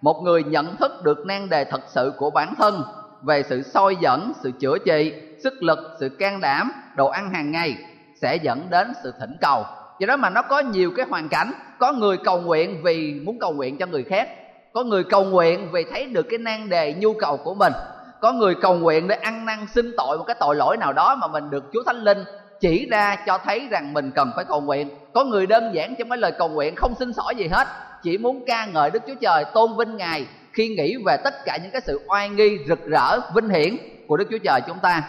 Một 0.02 0.22
người 0.22 0.44
nhận 0.44 0.76
thức 0.76 0.92
được 1.04 1.26
nan 1.26 1.48
đề 1.48 1.64
thật 1.64 1.80
sự 1.88 2.12
của 2.18 2.30
bản 2.30 2.54
thân 2.58 2.82
về 3.22 3.42
sự 3.42 3.62
soi 3.62 3.96
dẫn, 4.00 4.32
sự 4.42 4.50
chữa 4.60 4.78
trị, 4.78 5.12
sức 5.42 5.62
lực, 5.62 5.78
sự 6.00 6.08
can 6.08 6.40
đảm, 6.40 6.72
đồ 6.96 7.06
ăn 7.06 7.30
hàng 7.30 7.50
ngày 7.52 7.76
sẽ 8.22 8.36
dẫn 8.36 8.70
đến 8.70 8.92
sự 9.02 9.14
thỉnh 9.20 9.36
cầu. 9.40 9.64
Do 9.98 10.06
đó 10.06 10.16
mà 10.16 10.30
nó 10.30 10.42
có 10.42 10.60
nhiều 10.60 10.92
cái 10.96 11.06
hoàn 11.10 11.28
cảnh, 11.28 11.52
có 11.78 11.92
người 11.92 12.16
cầu 12.24 12.40
nguyện 12.40 12.80
vì 12.82 13.20
muốn 13.24 13.38
cầu 13.38 13.52
nguyện 13.52 13.78
cho 13.78 13.86
người 13.86 14.02
khác, 14.02 14.28
có 14.72 14.84
người 14.84 15.04
cầu 15.04 15.24
nguyện 15.24 15.68
vì 15.72 15.84
thấy 15.92 16.06
được 16.06 16.26
cái 16.30 16.38
nan 16.38 16.68
đề, 16.68 16.94
nhu 16.94 17.12
cầu 17.12 17.36
của 17.36 17.54
mình, 17.54 17.72
có 18.20 18.32
người 18.32 18.54
cầu 18.54 18.74
nguyện 18.74 19.08
để 19.08 19.16
ăn 19.16 19.46
năn, 19.46 19.66
xin 19.74 19.92
tội 19.96 20.18
một 20.18 20.24
cái 20.26 20.36
tội 20.40 20.56
lỗi 20.56 20.76
nào 20.76 20.92
đó 20.92 21.14
mà 21.14 21.26
mình 21.26 21.50
được 21.50 21.64
chúa 21.72 21.82
thánh 21.86 22.04
linh 22.04 22.24
chỉ 22.60 22.88
ra 22.90 23.16
cho 23.26 23.38
thấy 23.38 23.68
rằng 23.70 23.92
mình 23.92 24.10
cần 24.10 24.30
phải 24.36 24.44
cầu 24.44 24.60
nguyện. 24.60 24.90
Có 25.14 25.24
người 25.24 25.46
đơn 25.46 25.74
giản 25.74 25.94
trong 25.98 26.08
cái 26.08 26.18
lời 26.18 26.32
cầu 26.38 26.48
nguyện 26.48 26.74
không 26.76 26.94
xin 26.98 27.12
xỏ 27.12 27.30
gì 27.36 27.48
hết, 27.48 27.68
chỉ 28.02 28.18
muốn 28.18 28.44
ca 28.46 28.66
ngợi 28.66 28.90
đức 28.90 29.02
chúa 29.06 29.14
trời, 29.20 29.44
tôn 29.54 29.70
vinh 29.78 29.96
ngài 29.96 30.26
khi 30.52 30.68
nghĩ 30.68 30.96
về 31.06 31.16
tất 31.24 31.34
cả 31.44 31.58
những 31.62 31.70
cái 31.72 31.80
sự 31.86 32.00
oai 32.08 32.28
nghi 32.28 32.58
rực 32.68 32.86
rỡ, 32.86 33.20
vinh 33.34 33.48
hiển 33.48 33.76
của 34.08 34.16
đức 34.16 34.24
chúa 34.30 34.38
trời 34.38 34.60
chúng 34.66 34.78
ta 34.78 35.02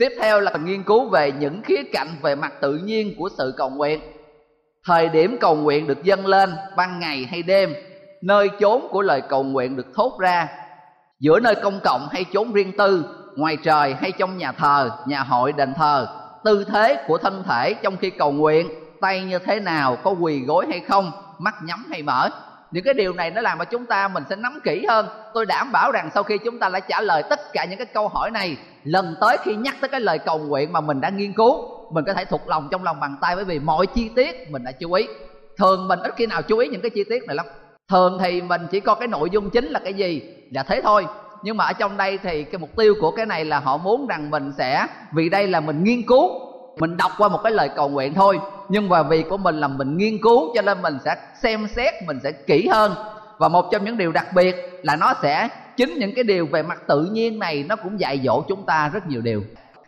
tiếp 0.00 0.12
theo 0.20 0.40
là 0.40 0.52
nghiên 0.64 0.82
cứu 0.82 1.08
về 1.08 1.32
những 1.32 1.62
khía 1.62 1.82
cạnh 1.92 2.08
về 2.22 2.34
mặt 2.34 2.52
tự 2.60 2.76
nhiên 2.76 3.14
của 3.18 3.28
sự 3.38 3.54
cầu 3.56 3.70
nguyện. 3.70 4.00
Thời 4.86 5.08
điểm 5.08 5.36
cầu 5.40 5.56
nguyện 5.56 5.86
được 5.86 6.02
dâng 6.02 6.26
lên, 6.26 6.50
ban 6.76 6.98
ngày 6.98 7.26
hay 7.30 7.42
đêm, 7.42 7.74
nơi 8.22 8.48
chốn 8.60 8.88
của 8.90 9.02
lời 9.02 9.22
cầu 9.28 9.42
nguyện 9.42 9.76
được 9.76 9.86
thốt 9.94 10.18
ra. 10.20 10.48
Giữa 11.20 11.40
nơi 11.40 11.54
công 11.54 11.80
cộng 11.84 12.08
hay 12.10 12.24
chốn 12.24 12.52
riêng 12.52 12.76
tư, 12.78 13.04
ngoài 13.36 13.56
trời 13.62 13.94
hay 13.94 14.12
trong 14.12 14.38
nhà 14.38 14.52
thờ, 14.52 14.90
nhà 15.06 15.20
hội, 15.20 15.52
đền 15.52 15.74
thờ, 15.74 16.06
tư 16.44 16.64
thế 16.64 17.04
của 17.06 17.18
thân 17.18 17.42
thể 17.48 17.74
trong 17.74 17.96
khi 17.96 18.10
cầu 18.10 18.32
nguyện, 18.32 18.68
tay 19.00 19.24
như 19.24 19.38
thế 19.38 19.60
nào, 19.60 19.96
có 20.04 20.10
quỳ 20.10 20.40
gối 20.40 20.66
hay 20.70 20.80
không, 20.80 21.12
mắt 21.38 21.54
nhắm 21.64 21.86
hay 21.90 22.02
mở 22.02 22.30
những 22.70 22.84
cái 22.84 22.94
điều 22.94 23.12
này 23.12 23.30
nó 23.30 23.40
làm 23.40 23.58
cho 23.58 23.64
chúng 23.64 23.86
ta 23.86 24.08
mình 24.08 24.24
sẽ 24.30 24.36
nắm 24.36 24.60
kỹ 24.64 24.86
hơn. 24.88 25.06
Tôi 25.34 25.46
đảm 25.46 25.72
bảo 25.72 25.92
rằng 25.92 26.10
sau 26.14 26.22
khi 26.22 26.38
chúng 26.38 26.58
ta 26.58 26.68
đã 26.68 26.80
trả 26.80 27.00
lời 27.00 27.22
tất 27.30 27.40
cả 27.52 27.64
những 27.64 27.78
cái 27.78 27.86
câu 27.86 28.08
hỏi 28.08 28.30
này, 28.30 28.56
lần 28.84 29.16
tới 29.20 29.36
khi 29.42 29.54
nhắc 29.54 29.76
tới 29.80 29.88
cái 29.88 30.00
lời 30.00 30.18
cầu 30.18 30.38
nguyện 30.38 30.72
mà 30.72 30.80
mình 30.80 31.00
đã 31.00 31.08
nghiên 31.08 31.32
cứu, 31.32 31.66
mình 31.92 32.04
có 32.04 32.14
thể 32.14 32.24
thuộc 32.24 32.48
lòng 32.48 32.68
trong 32.70 32.84
lòng 32.84 33.00
bàn 33.00 33.16
tay. 33.20 33.36
Bởi 33.36 33.44
vì 33.44 33.58
mọi 33.58 33.86
chi 33.86 34.10
tiết 34.16 34.50
mình 34.50 34.64
đã 34.64 34.72
chú 34.72 34.92
ý. 34.92 35.06
Thường 35.58 35.88
mình 35.88 35.98
ít 35.98 36.12
khi 36.16 36.26
nào 36.26 36.42
chú 36.42 36.58
ý 36.58 36.68
những 36.68 36.80
cái 36.80 36.90
chi 36.90 37.04
tiết 37.04 37.22
này 37.26 37.36
lắm. 37.36 37.46
Thường 37.90 38.18
thì 38.22 38.42
mình 38.42 38.66
chỉ 38.70 38.80
có 38.80 38.94
cái 38.94 39.08
nội 39.08 39.30
dung 39.30 39.50
chính 39.50 39.66
là 39.66 39.80
cái 39.84 39.94
gì 39.94 40.22
là 40.50 40.62
thế 40.62 40.80
thôi. 40.84 41.06
Nhưng 41.42 41.56
mà 41.56 41.64
ở 41.64 41.72
trong 41.72 41.96
đây 41.96 42.18
thì 42.18 42.44
cái 42.44 42.58
mục 42.58 42.70
tiêu 42.76 42.94
của 43.00 43.10
cái 43.10 43.26
này 43.26 43.44
là 43.44 43.60
họ 43.60 43.76
muốn 43.76 44.06
rằng 44.06 44.30
mình 44.30 44.52
sẽ, 44.58 44.86
vì 45.12 45.28
đây 45.28 45.46
là 45.46 45.60
mình 45.60 45.84
nghiên 45.84 46.02
cứu 46.02 46.49
mình 46.80 46.96
đọc 46.96 47.12
qua 47.18 47.28
một 47.28 47.40
cái 47.42 47.52
lời 47.52 47.68
cầu 47.76 47.88
nguyện 47.88 48.14
thôi. 48.14 48.38
Nhưng 48.68 48.88
mà 48.88 49.02
vì 49.02 49.22
của 49.22 49.36
mình 49.36 49.60
là 49.60 49.68
mình 49.68 49.96
nghiên 49.96 50.18
cứu, 50.22 50.54
cho 50.54 50.62
nên 50.62 50.82
mình 50.82 50.98
sẽ 51.04 51.16
xem 51.42 51.66
xét, 51.76 51.94
mình 52.06 52.18
sẽ 52.22 52.32
kỹ 52.32 52.68
hơn. 52.72 52.94
Và 53.38 53.48
một 53.48 53.70
trong 53.72 53.84
những 53.84 53.96
điều 53.96 54.12
đặc 54.12 54.26
biệt 54.34 54.80
là 54.82 54.96
nó 54.96 55.14
sẽ, 55.22 55.48
chính 55.76 55.94
những 55.98 56.14
cái 56.14 56.24
điều 56.24 56.46
về 56.46 56.62
mặt 56.62 56.82
tự 56.86 57.04
nhiên 57.04 57.38
này, 57.38 57.64
nó 57.68 57.76
cũng 57.76 58.00
dạy 58.00 58.20
dỗ 58.24 58.42
chúng 58.48 58.66
ta 58.66 58.90
rất 58.92 59.06
nhiều 59.06 59.20
điều. 59.20 59.42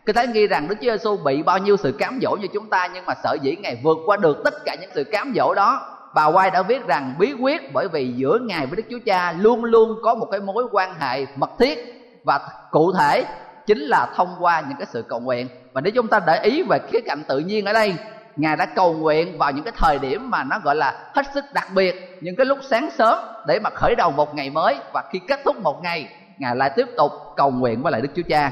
Cứ 0.05 0.13
thấy 0.13 0.27
nghi 0.27 0.47
rằng 0.47 0.67
Đức 0.67 0.75
Chúa 0.81 0.91
Giêsu 0.91 1.17
bị 1.17 1.43
bao 1.43 1.57
nhiêu 1.57 1.77
sự 1.77 1.91
cám 1.91 2.19
dỗ 2.21 2.35
như 2.41 2.47
chúng 2.53 2.69
ta, 2.69 2.87
nhưng 2.93 3.05
mà 3.05 3.13
sợ 3.23 3.37
dĩ 3.41 3.55
Ngài 3.55 3.77
vượt 3.83 3.97
qua 4.05 4.17
được 4.17 4.41
tất 4.43 4.53
cả 4.65 4.75
những 4.81 4.89
sự 4.93 5.03
cám 5.03 5.33
dỗ 5.35 5.53
đó. 5.53 5.89
Bà 6.15 6.31
White 6.31 6.51
đã 6.51 6.61
viết 6.61 6.87
rằng 6.87 7.15
bí 7.19 7.33
quyết 7.33 7.73
bởi 7.73 7.87
vì 7.87 8.13
giữa 8.15 8.39
Ngài 8.41 8.65
với 8.65 8.75
Đức 8.75 8.83
Chúa 8.89 8.99
Cha 9.05 9.31
luôn 9.31 9.63
luôn 9.63 9.95
có 10.03 10.15
một 10.15 10.27
cái 10.31 10.39
mối 10.39 10.67
quan 10.71 10.95
hệ 10.99 11.25
mật 11.35 11.49
thiết 11.59 11.79
và 12.23 12.39
cụ 12.71 12.93
thể 12.93 13.25
chính 13.67 13.79
là 13.79 14.07
thông 14.15 14.35
qua 14.39 14.63
những 14.69 14.77
cái 14.77 14.87
sự 14.91 15.01
cầu 15.01 15.19
nguyện. 15.19 15.47
Và 15.73 15.81
nếu 15.81 15.91
chúng 15.95 16.07
ta 16.07 16.19
để 16.27 16.39
ý 16.43 16.63
về 16.63 16.79
khía 16.91 16.99
cạnh 17.05 17.23
tự 17.27 17.39
nhiên 17.39 17.65
ở 17.65 17.73
đây, 17.73 17.95
Ngài 18.35 18.55
đã 18.55 18.65
cầu 18.65 18.93
nguyện 18.93 19.37
vào 19.37 19.51
những 19.51 19.63
cái 19.63 19.73
thời 19.77 19.99
điểm 19.99 20.29
mà 20.29 20.43
nó 20.43 20.59
gọi 20.63 20.75
là 20.75 21.11
hết 21.15 21.25
sức 21.33 21.45
đặc 21.53 21.67
biệt, 21.75 22.17
những 22.21 22.35
cái 22.35 22.45
lúc 22.45 22.59
sáng 22.69 22.89
sớm 22.97 23.19
để 23.47 23.59
mà 23.59 23.69
khởi 23.69 23.95
đầu 23.97 24.11
một 24.11 24.35
ngày 24.35 24.49
mới. 24.49 24.75
Và 24.93 25.03
khi 25.11 25.19
kết 25.27 25.39
thúc 25.45 25.59
một 25.59 25.83
ngày, 25.83 26.07
Ngài 26.37 26.55
lại 26.55 26.71
tiếp 26.75 26.87
tục 26.97 27.11
cầu 27.35 27.51
nguyện 27.51 27.83
với 27.83 27.91
lại 27.91 28.01
Đức 28.01 28.09
Chúa 28.15 28.29
Cha. 28.29 28.51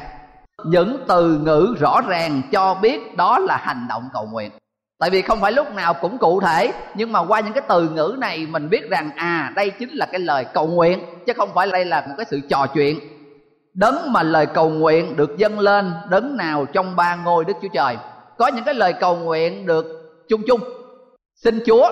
Những 0.66 1.06
từ 1.08 1.38
ngữ 1.38 1.76
rõ 1.80 2.02
ràng 2.08 2.42
cho 2.52 2.74
biết 2.74 3.18
đó 3.18 3.40
là 3.40 3.58
hành 3.58 3.86
động 3.90 4.10
cầu 4.14 4.28
nguyện. 4.32 4.52
Tại 5.00 5.10
vì 5.10 5.22
không 5.22 5.42
phải 5.42 5.52
lúc 5.52 5.76
nào 5.76 5.94
cũng 5.94 6.18
cụ 6.18 6.42
thể 6.42 6.72
nhưng 6.96 7.12
mà 7.12 7.20
qua 7.20 7.40
những 7.40 7.54
cái 7.54 7.64
từ 7.68 7.90
ngữ 7.90 8.16
này 8.20 8.46
mình 8.46 8.70
biết 8.70 8.90
rằng 8.90 9.10
à 9.16 9.52
đây 9.56 9.70
chính 9.70 9.90
là 9.90 10.06
cái 10.06 10.20
lời 10.20 10.46
cầu 10.54 10.68
nguyện 10.68 11.00
chứ 11.28 11.34
không 11.34 11.50
phải 11.54 11.68
đây 11.72 11.86
là 11.86 12.06
một 12.08 12.14
cái 12.18 12.26
sự 12.30 12.40
trò 12.50 12.68
chuyện 12.74 13.00
đấng 13.74 14.14
mà 14.14 14.24
lời 14.24 14.46
cầu 14.46 14.70
nguyện 14.70 15.16
được 15.16 15.38
dâng 15.38 15.60
lên, 15.60 15.92
đấng 16.10 16.38
nào 16.38 16.66
trong 16.66 16.96
ba 16.96 17.16
ngôi 17.16 17.46
đức 17.46 17.54
chúa 17.62 17.68
trời. 17.74 17.98
Có 18.38 18.48
những 18.48 18.64
cái 18.64 18.74
lời 18.74 18.94
cầu 18.94 19.16
nguyện 19.16 19.66
được 19.66 19.86
chung 20.30 20.42
chung, 20.48 20.62
xin 21.36 21.60
chúa 21.66 21.92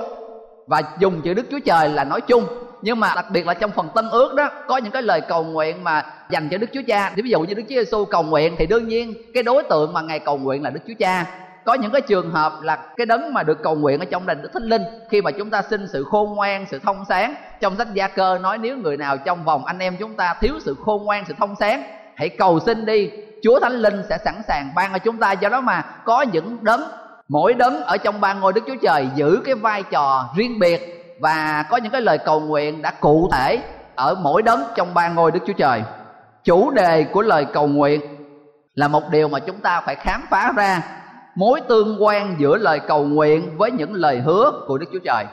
và 0.67 0.81
dùng 0.99 1.21
chữ 1.21 1.33
đức 1.33 1.45
chúa 1.51 1.59
trời 1.65 1.89
là 1.89 2.03
nói 2.03 2.21
chung. 2.21 2.45
Nhưng 2.81 2.99
mà 2.99 3.11
đặc 3.15 3.25
biệt 3.31 3.47
là 3.47 3.53
trong 3.53 3.71
phần 3.71 3.87
tân 3.95 4.09
ước 4.09 4.35
đó, 4.35 4.49
có 4.67 4.77
những 4.77 4.91
cái 4.91 5.01
lời 5.01 5.21
cầu 5.21 5.43
nguyện 5.43 5.83
mà 5.83 6.05
dành 6.29 6.47
cho 6.51 6.57
đức 6.57 6.67
chúa 6.73 6.81
cha. 6.87 7.11
Thì 7.15 7.21
ví 7.21 7.29
dụ 7.29 7.39
như 7.39 7.53
đức 7.53 7.63
chúa 7.69 7.75
giêsu 7.75 8.05
cầu 8.05 8.23
nguyện, 8.23 8.55
thì 8.57 8.65
đương 8.65 8.87
nhiên 8.87 9.13
cái 9.33 9.43
đối 9.43 9.63
tượng 9.63 9.93
mà 9.93 10.01
ngài 10.01 10.19
cầu 10.19 10.37
nguyện 10.37 10.63
là 10.63 10.69
đức 10.69 10.79
chúa 10.87 10.93
cha 10.99 11.25
có 11.69 11.75
những 11.75 11.91
cái 11.91 12.01
trường 12.01 12.31
hợp 12.31 12.53
là 12.61 12.75
cái 12.97 13.05
đấng 13.05 13.33
mà 13.33 13.43
được 13.43 13.63
cầu 13.63 13.75
nguyện 13.75 13.99
ở 13.99 14.05
trong 14.05 14.25
đền 14.25 14.41
đức 14.41 14.49
thánh 14.53 14.63
linh, 14.63 14.81
khi 15.09 15.21
mà 15.21 15.31
chúng 15.31 15.49
ta 15.49 15.61
xin 15.61 15.87
sự 15.87 16.03
khôn 16.03 16.35
ngoan, 16.35 16.65
sự 16.71 16.79
thông 16.79 17.05
sáng, 17.09 17.35
trong 17.59 17.75
sách 17.75 17.93
gia 17.93 18.07
cơ 18.07 18.37
nói 18.37 18.57
nếu 18.57 18.77
người 18.77 18.97
nào 18.97 19.17
trong 19.17 19.43
vòng 19.43 19.65
anh 19.65 19.79
em 19.79 19.97
chúng 19.99 20.15
ta 20.15 20.35
thiếu 20.41 20.53
sự 20.59 20.75
khôn 20.85 21.03
ngoan, 21.03 21.23
sự 21.27 21.33
thông 21.39 21.55
sáng, 21.59 21.83
hãy 22.15 22.29
cầu 22.29 22.59
xin 22.59 22.85
đi. 22.85 23.11
Chúa 23.43 23.59
thánh 23.59 23.73
linh 23.73 24.03
sẽ 24.09 24.17
sẵn 24.25 24.41
sàng 24.47 24.71
ban 24.75 24.91
cho 24.91 24.97
chúng 24.97 25.17
ta. 25.17 25.31
Do 25.31 25.49
đó 25.49 25.61
mà 25.61 25.81
có 26.05 26.21
những 26.21 26.57
đấng, 26.61 26.81
mỗi 27.27 27.53
đấng 27.53 27.83
ở 27.83 27.97
trong 27.97 28.21
ba 28.21 28.33
ngôi 28.33 28.53
đức 28.53 28.61
chúa 28.67 28.75
trời 28.81 29.07
giữ 29.15 29.41
cái 29.45 29.55
vai 29.55 29.83
trò 29.83 30.29
riêng 30.35 30.59
biệt 30.59 31.15
và 31.19 31.65
có 31.69 31.77
những 31.77 31.91
cái 31.91 32.01
lời 32.01 32.17
cầu 32.17 32.39
nguyện 32.39 32.81
đã 32.81 32.91
cụ 32.91 33.29
thể 33.31 33.59
ở 33.95 34.15
mỗi 34.15 34.41
đấng 34.41 34.63
trong 34.75 34.93
ba 34.93 35.09
ngôi 35.09 35.31
Đức 35.31 35.39
Chúa 35.47 35.53
Trời. 35.53 35.83
Chủ 36.43 36.71
đề 36.71 37.03
của 37.03 37.21
lời 37.21 37.45
cầu 37.53 37.67
nguyện 37.67 38.01
là 38.75 38.87
một 38.87 39.03
điều 39.11 39.27
mà 39.27 39.39
chúng 39.39 39.59
ta 39.59 39.81
phải 39.85 39.95
khám 39.95 40.25
phá 40.29 40.51
ra 40.55 40.81
mối 41.35 41.61
tương 41.61 42.03
quan 42.03 42.35
giữa 42.39 42.57
lời 42.57 42.79
cầu 42.87 43.03
nguyện 43.03 43.57
với 43.57 43.71
những 43.71 43.93
lời 43.93 44.19
hứa 44.19 44.51
của 44.67 44.77
Đức 44.77 44.85
Chúa 44.93 44.99
Trời. 44.99 45.25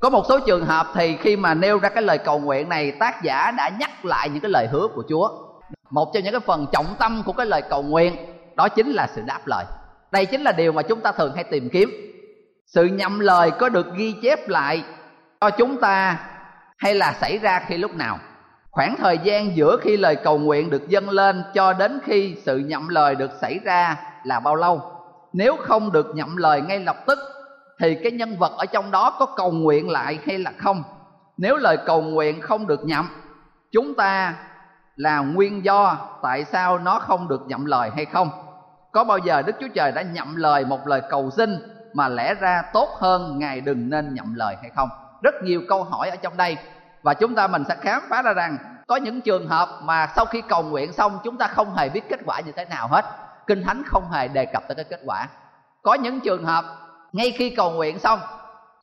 Có 0.00 0.10
một 0.10 0.24
số 0.28 0.38
trường 0.38 0.64
hợp 0.64 0.86
thì 0.94 1.16
khi 1.16 1.36
mà 1.36 1.54
nêu 1.54 1.78
ra 1.78 1.88
cái 1.88 2.02
lời 2.02 2.18
cầu 2.18 2.38
nguyện 2.38 2.68
này, 2.68 2.92
tác 2.92 3.22
giả 3.22 3.50
đã 3.50 3.70
nhắc 3.80 4.04
lại 4.04 4.28
những 4.28 4.40
cái 4.40 4.50
lời 4.50 4.66
hứa 4.66 4.88
của 4.94 5.02
Chúa. 5.08 5.28
Một 5.90 6.10
trong 6.14 6.22
những 6.22 6.32
cái 6.32 6.40
phần 6.40 6.66
trọng 6.72 6.86
tâm 6.98 7.22
của 7.26 7.32
cái 7.32 7.46
lời 7.46 7.62
cầu 7.62 7.82
nguyện, 7.82 8.16
đó 8.54 8.68
chính 8.68 8.90
là 8.90 9.08
sự 9.14 9.22
đáp 9.26 9.40
lời. 9.46 9.64
Đây 10.10 10.26
chính 10.26 10.42
là 10.42 10.52
điều 10.52 10.72
mà 10.72 10.82
chúng 10.82 11.00
ta 11.00 11.12
thường 11.12 11.32
hay 11.34 11.44
tìm 11.44 11.68
kiếm. 11.68 11.90
Sự 12.66 12.84
nhậm 12.84 13.20
lời 13.20 13.50
có 13.50 13.68
được 13.68 13.86
ghi 13.96 14.14
chép 14.22 14.48
lại 14.48 14.82
cho 15.40 15.50
chúng 15.50 15.80
ta 15.80 16.18
hay 16.78 16.94
là 16.94 17.12
xảy 17.20 17.38
ra 17.38 17.62
khi 17.68 17.76
lúc 17.76 17.94
nào 17.94 18.18
khoảng 18.76 18.96
thời 18.96 19.18
gian 19.18 19.56
giữa 19.56 19.76
khi 19.82 19.96
lời 19.96 20.16
cầu 20.16 20.38
nguyện 20.38 20.70
được 20.70 20.88
dâng 20.88 21.10
lên 21.10 21.44
cho 21.54 21.72
đến 21.72 21.98
khi 22.04 22.36
sự 22.46 22.58
nhậm 22.58 22.88
lời 22.88 23.14
được 23.14 23.30
xảy 23.40 23.60
ra 23.64 23.96
là 24.24 24.40
bao 24.40 24.54
lâu 24.54 24.95
nếu 25.36 25.56
không 25.56 25.92
được 25.92 26.06
nhậm 26.14 26.36
lời 26.36 26.60
ngay 26.60 26.80
lập 26.80 26.96
tức, 27.06 27.18
thì 27.80 27.94
cái 28.02 28.12
nhân 28.12 28.36
vật 28.38 28.52
ở 28.58 28.66
trong 28.66 28.90
đó 28.90 29.16
có 29.18 29.26
cầu 29.26 29.52
nguyện 29.52 29.90
lại 29.90 30.18
hay 30.26 30.38
là 30.38 30.52
không? 30.58 30.82
Nếu 31.36 31.56
lời 31.56 31.76
cầu 31.86 32.02
nguyện 32.02 32.40
không 32.40 32.66
được 32.66 32.84
nhậm, 32.84 33.08
chúng 33.72 33.94
ta 33.94 34.34
là 34.96 35.18
nguyên 35.18 35.64
do 35.64 35.96
tại 36.22 36.44
sao 36.44 36.78
nó 36.78 36.98
không 36.98 37.28
được 37.28 37.42
nhậm 37.46 37.64
lời 37.64 37.90
hay 37.94 38.04
không? 38.04 38.30
Có 38.92 39.04
bao 39.04 39.18
giờ 39.18 39.42
đức 39.42 39.56
chúa 39.60 39.68
trời 39.74 39.92
đã 39.92 40.02
nhậm 40.02 40.36
lời 40.36 40.64
một 40.64 40.86
lời 40.86 41.02
cầu 41.10 41.30
xin 41.30 41.58
mà 41.94 42.08
lẽ 42.08 42.34
ra 42.34 42.62
tốt 42.72 42.88
hơn 42.98 43.38
ngài 43.38 43.60
đừng 43.60 43.90
nên 43.90 44.14
nhậm 44.14 44.34
lời 44.34 44.56
hay 44.62 44.70
không? 44.76 44.88
Rất 45.22 45.34
nhiều 45.42 45.62
câu 45.68 45.84
hỏi 45.84 46.10
ở 46.10 46.16
trong 46.16 46.36
đây. 46.36 46.56
Và 47.02 47.14
chúng 47.14 47.34
ta 47.34 47.46
mình 47.46 47.64
sẽ 47.68 47.76
khám 47.80 48.02
phá 48.08 48.22
ra 48.22 48.32
rằng 48.32 48.58
có 48.86 48.96
những 48.96 49.20
trường 49.20 49.48
hợp 49.48 49.68
mà 49.82 50.06
sau 50.16 50.24
khi 50.24 50.40
cầu 50.40 50.62
nguyện 50.62 50.92
xong, 50.92 51.18
chúng 51.24 51.36
ta 51.36 51.46
không 51.46 51.76
hề 51.76 51.88
biết 51.88 52.08
kết 52.08 52.20
quả 52.26 52.40
như 52.40 52.52
thế 52.56 52.64
nào 52.64 52.88
hết 52.88 53.04
kinh 53.46 53.62
thánh 53.62 53.82
không 53.86 54.10
hề 54.10 54.28
đề 54.28 54.46
cập 54.46 54.62
tới 54.68 54.74
cái 54.74 54.84
kết 54.84 55.00
quả. 55.04 55.28
Có 55.82 55.94
những 55.94 56.20
trường 56.20 56.44
hợp, 56.44 56.64
ngay 57.12 57.30
khi 57.30 57.50
cầu 57.50 57.70
nguyện 57.70 57.98
xong, 57.98 58.20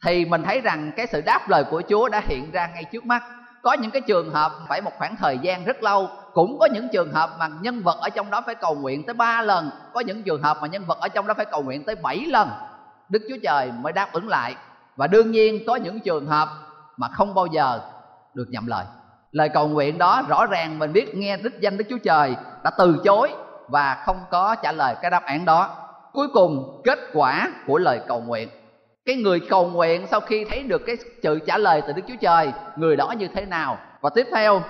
thì 0.06 0.26
mình 0.26 0.44
thấy 0.44 0.62
rằng 0.62 0.92
cái 0.98 1.08
sự 1.08 1.22
đáp 1.22 1.50
lời 1.50 1.64
của 1.64 1.82
chúa 1.90 2.10
đã 2.10 2.22
hiện 2.26 2.52
ra 2.52 2.70
ngay 2.74 2.84
trước 2.84 3.06
mắt. 3.06 3.24
Có 3.62 3.74
những 3.74 3.92
cái 3.92 4.02
trường 4.02 4.32
hợp 4.32 4.52
phải 4.70 4.82
một 4.82 4.92
khoảng 4.98 5.16
thời 5.16 5.38
gian 5.38 5.66
rất 5.66 5.84
lâu. 5.84 6.10
Cũng 6.34 6.58
có 6.60 6.66
những 6.66 6.88
trường 6.94 7.14
hợp 7.14 7.30
mà 7.40 7.48
nhân 7.62 7.82
vật 7.84 7.98
ở 8.02 8.10
trong 8.10 8.30
đó 8.30 8.42
phải 8.46 8.56
cầu 8.56 8.76
nguyện 8.76 9.06
tới 9.06 9.14
ba 9.14 9.42
lần. 9.42 9.70
Có 9.94 10.00
những 10.00 10.24
trường 10.24 10.44
hợp 10.44 10.58
mà 10.62 10.68
nhân 10.68 10.86
vật 10.86 10.98
ở 11.00 11.08
trong 11.08 11.28
đó 11.28 11.34
phải 11.34 11.46
cầu 11.46 11.62
nguyện 11.64 11.84
tới 11.84 11.96
bảy 11.96 12.26
lần. 12.28 12.50
Đức 13.10 13.20
chúa 13.30 13.38
trời 13.44 13.72
mới 13.82 13.94
đáp 13.94 14.12
ứng 14.12 14.28
lại. 14.28 14.56
Và 14.96 15.08
đương 15.08 15.32
nhiên 15.32 15.64
có 15.68 15.76
những 15.76 16.00
trường 16.00 16.28
hợp 16.28 16.50
mà 16.98 17.08
không 17.08 17.36
bao 17.36 17.46
giờ 17.46 17.80
được 18.34 18.46
nhậm 18.50 18.68
lời. 18.68 18.86
Lời 19.32 19.50
cầu 19.50 19.68
nguyện 19.68 19.98
đó 19.98 20.24
rõ 20.28 20.46
ràng 20.46 20.80
mình 20.80 20.94
biết 20.94 21.16
nghe 21.16 21.38
đích 21.38 21.60
danh 21.60 21.78
đức 21.78 21.86
chúa 21.90 21.98
trời 21.98 22.36
đã 22.64 22.72
từ 22.78 23.02
chối 23.04 23.34
và 23.68 24.04
không 24.06 24.20
có 24.32 24.56
trả 24.64 24.72
lời 24.72 24.96
cái 25.02 25.12
đáp 25.12 25.24
án 25.24 25.46
đó. 25.46 25.70
Cuối 26.14 26.28
cùng, 26.34 26.82
kết 26.84 27.00
quả 27.14 27.48
của 27.68 27.78
lời 27.78 28.00
cầu 28.08 28.22
nguyện. 28.22 28.50
Cái 29.06 29.16
người 29.16 29.40
cầu 29.50 29.68
nguyện 29.68 30.08
sau 30.08 30.20
khi 30.20 30.46
thấy 30.50 30.64
được 30.64 30.82
cái 30.86 30.98
sự 31.24 31.40
trả 31.48 31.58
lời 31.58 31.82
từ 31.88 31.94
đức 31.94 32.02
chúa 32.08 32.16
trời, 32.22 32.52
người 32.76 32.96
đó 32.96 33.14
như 33.20 33.28
thế 33.28 33.46
nào? 33.46 33.78
Và 34.02 34.10
tiếp 34.16 34.28
theo, 34.32 34.62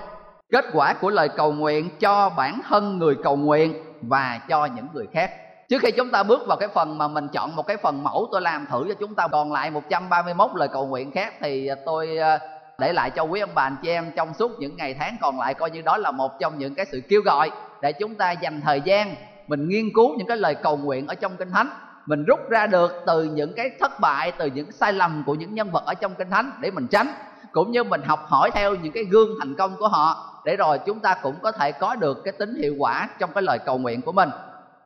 kết 0.52 0.64
quả 0.72 0.94
của 0.94 1.10
lời 1.10 1.28
cầu 1.28 1.52
nguyện 1.52 1.90
cho 2.00 2.30
bản 2.36 2.60
thân 2.68 2.98
người 2.98 3.14
cầu 3.24 3.36
nguyện 3.36 3.74
và 4.02 4.40
cho 4.48 4.66
những 4.66 4.86
người 4.94 5.06
khác. 5.12 5.30
Trước 5.68 5.82
khi 5.82 5.90
chúng 5.90 6.10
ta 6.10 6.22
bước 6.22 6.46
vào 6.46 6.56
cái 6.56 6.68
phần 6.68 6.98
mà 6.98 7.08
mình 7.08 7.28
chọn 7.28 7.56
một 7.56 7.66
cái 7.66 7.76
phần 7.76 8.02
mẫu, 8.02 8.28
tôi 8.32 8.40
làm 8.40 8.66
thử 8.70 8.84
cho 8.88 8.94
chúng 9.00 9.14
ta. 9.14 9.28
Còn 9.28 9.52
lại 9.52 9.70
131 9.70 10.50
lời 10.54 10.68
cầu 10.72 10.86
nguyện 10.86 11.10
khác 11.10 11.34
thì 11.40 11.66
à, 11.66 11.76
tôi 11.86 12.18
à, 12.18 12.38
để 12.78 12.92
lại 12.92 13.10
cho 13.10 13.22
quý 13.22 13.40
ông 13.40 13.50
bà, 13.54 13.62
anh 13.62 13.76
chị 13.82 13.88
em 13.88 14.12
trong 14.16 14.34
suốt 14.34 14.50
những 14.58 14.76
ngày 14.76 14.94
tháng 14.98 15.16
còn 15.20 15.38
lại, 15.38 15.54
coi 15.54 15.70
như 15.70 15.82
đó 15.82 15.96
là 15.96 16.10
một 16.10 16.32
trong 16.40 16.58
những 16.58 16.74
cái 16.74 16.86
sự 16.92 17.00
kêu 17.08 17.20
gọi 17.24 17.50
để 17.84 17.92
chúng 17.92 18.14
ta 18.14 18.32
dành 18.32 18.60
thời 18.60 18.80
gian 18.80 19.14
mình 19.46 19.68
nghiên 19.68 19.92
cứu 19.94 20.14
những 20.18 20.26
cái 20.26 20.36
lời 20.36 20.54
cầu 20.54 20.76
nguyện 20.76 21.06
ở 21.06 21.14
trong 21.14 21.36
kinh 21.36 21.50
thánh. 21.50 21.68
Mình 22.06 22.24
rút 22.24 22.40
ra 22.50 22.66
được 22.66 23.02
từ 23.06 23.24
những 23.24 23.52
cái 23.56 23.70
thất 23.80 24.00
bại, 24.00 24.32
từ 24.38 24.46
những 24.46 24.72
sai 24.72 24.92
lầm 24.92 25.22
của 25.26 25.34
những 25.34 25.54
nhân 25.54 25.70
vật 25.70 25.84
ở 25.86 25.94
trong 25.94 26.14
kinh 26.14 26.30
thánh 26.30 26.50
để 26.60 26.70
mình 26.70 26.86
tránh. 26.86 27.06
Cũng 27.52 27.70
như 27.70 27.84
mình 27.84 28.02
học 28.02 28.26
hỏi 28.28 28.50
theo 28.54 28.74
những 28.74 28.92
cái 28.92 29.04
gương 29.04 29.28
thành 29.38 29.54
công 29.54 29.76
của 29.76 29.88
họ 29.88 30.40
để 30.44 30.56
rồi 30.56 30.78
chúng 30.86 31.00
ta 31.00 31.14
cũng 31.22 31.34
có 31.42 31.52
thể 31.52 31.72
có 31.72 31.94
được 31.94 32.24
cái 32.24 32.32
tính 32.32 32.54
hiệu 32.62 32.74
quả 32.78 33.08
trong 33.18 33.30
cái 33.34 33.42
lời 33.42 33.58
cầu 33.66 33.78
nguyện 33.78 34.02
của 34.02 34.12
mình. 34.12 34.30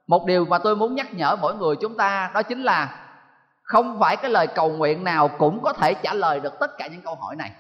Một 0.06 0.26
điều 0.26 0.44
mà 0.44 0.58
tôi 0.58 0.76
muốn 0.76 0.94
nhắc 0.94 1.14
nhở 1.14 1.36
mỗi 1.36 1.54
người 1.54 1.76
chúng 1.76 1.96
ta 1.96 2.30
đó 2.34 2.42
chính 2.42 2.62
là 2.62 3.06
không 3.62 3.98
phải 4.00 4.16
cái 4.16 4.30
lời 4.30 4.46
cầu 4.46 4.70
nguyện 4.70 5.04
nào 5.04 5.28
cũng 5.28 5.62
có 5.62 5.72
thể 5.72 5.94
trả 5.94 6.14
lời 6.14 6.40
được 6.40 6.54
tất 6.60 6.78
cả 6.78 6.86
những 6.86 7.02
câu 7.02 7.14
hỏi 7.14 7.36
này. 7.36 7.50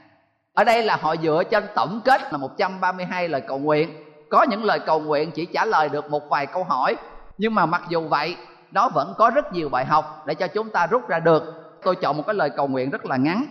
Ở 0.54 0.64
đây 0.64 0.82
là 0.82 0.96
họ 0.96 1.16
dựa 1.16 1.42
trên 1.50 1.64
tổng 1.74 2.00
kết 2.04 2.32
là 2.32 2.38
132 2.38 3.28
lời 3.28 3.40
cầu 3.40 3.58
nguyện 3.58 4.07
có 4.30 4.42
những 4.42 4.64
lời 4.64 4.78
cầu 4.86 5.00
nguyện 5.00 5.30
chỉ 5.30 5.46
trả 5.46 5.64
lời 5.64 5.88
được 5.88 6.10
một 6.10 6.28
vài 6.28 6.46
câu 6.46 6.64
hỏi. 6.64 6.96
Nhưng 7.38 7.54
mà 7.54 7.66
mặc 7.66 7.82
dù 7.88 8.08
vậy, 8.08 8.36
nó 8.72 8.88
vẫn 8.88 9.14
có 9.18 9.30
rất 9.30 9.52
nhiều 9.52 9.68
bài 9.68 9.84
học 9.84 10.22
để 10.26 10.34
cho 10.34 10.46
chúng 10.46 10.70
ta 10.70 10.86
rút 10.86 11.08
ra 11.08 11.18
được. 11.18 11.42
Tôi 11.82 11.96
chọn 11.96 12.16
một 12.16 12.22
cái 12.26 12.34
lời 12.34 12.50
cầu 12.56 12.68
nguyện 12.68 12.90
rất 12.90 13.06
là 13.06 13.16
ngắn. 13.16 13.44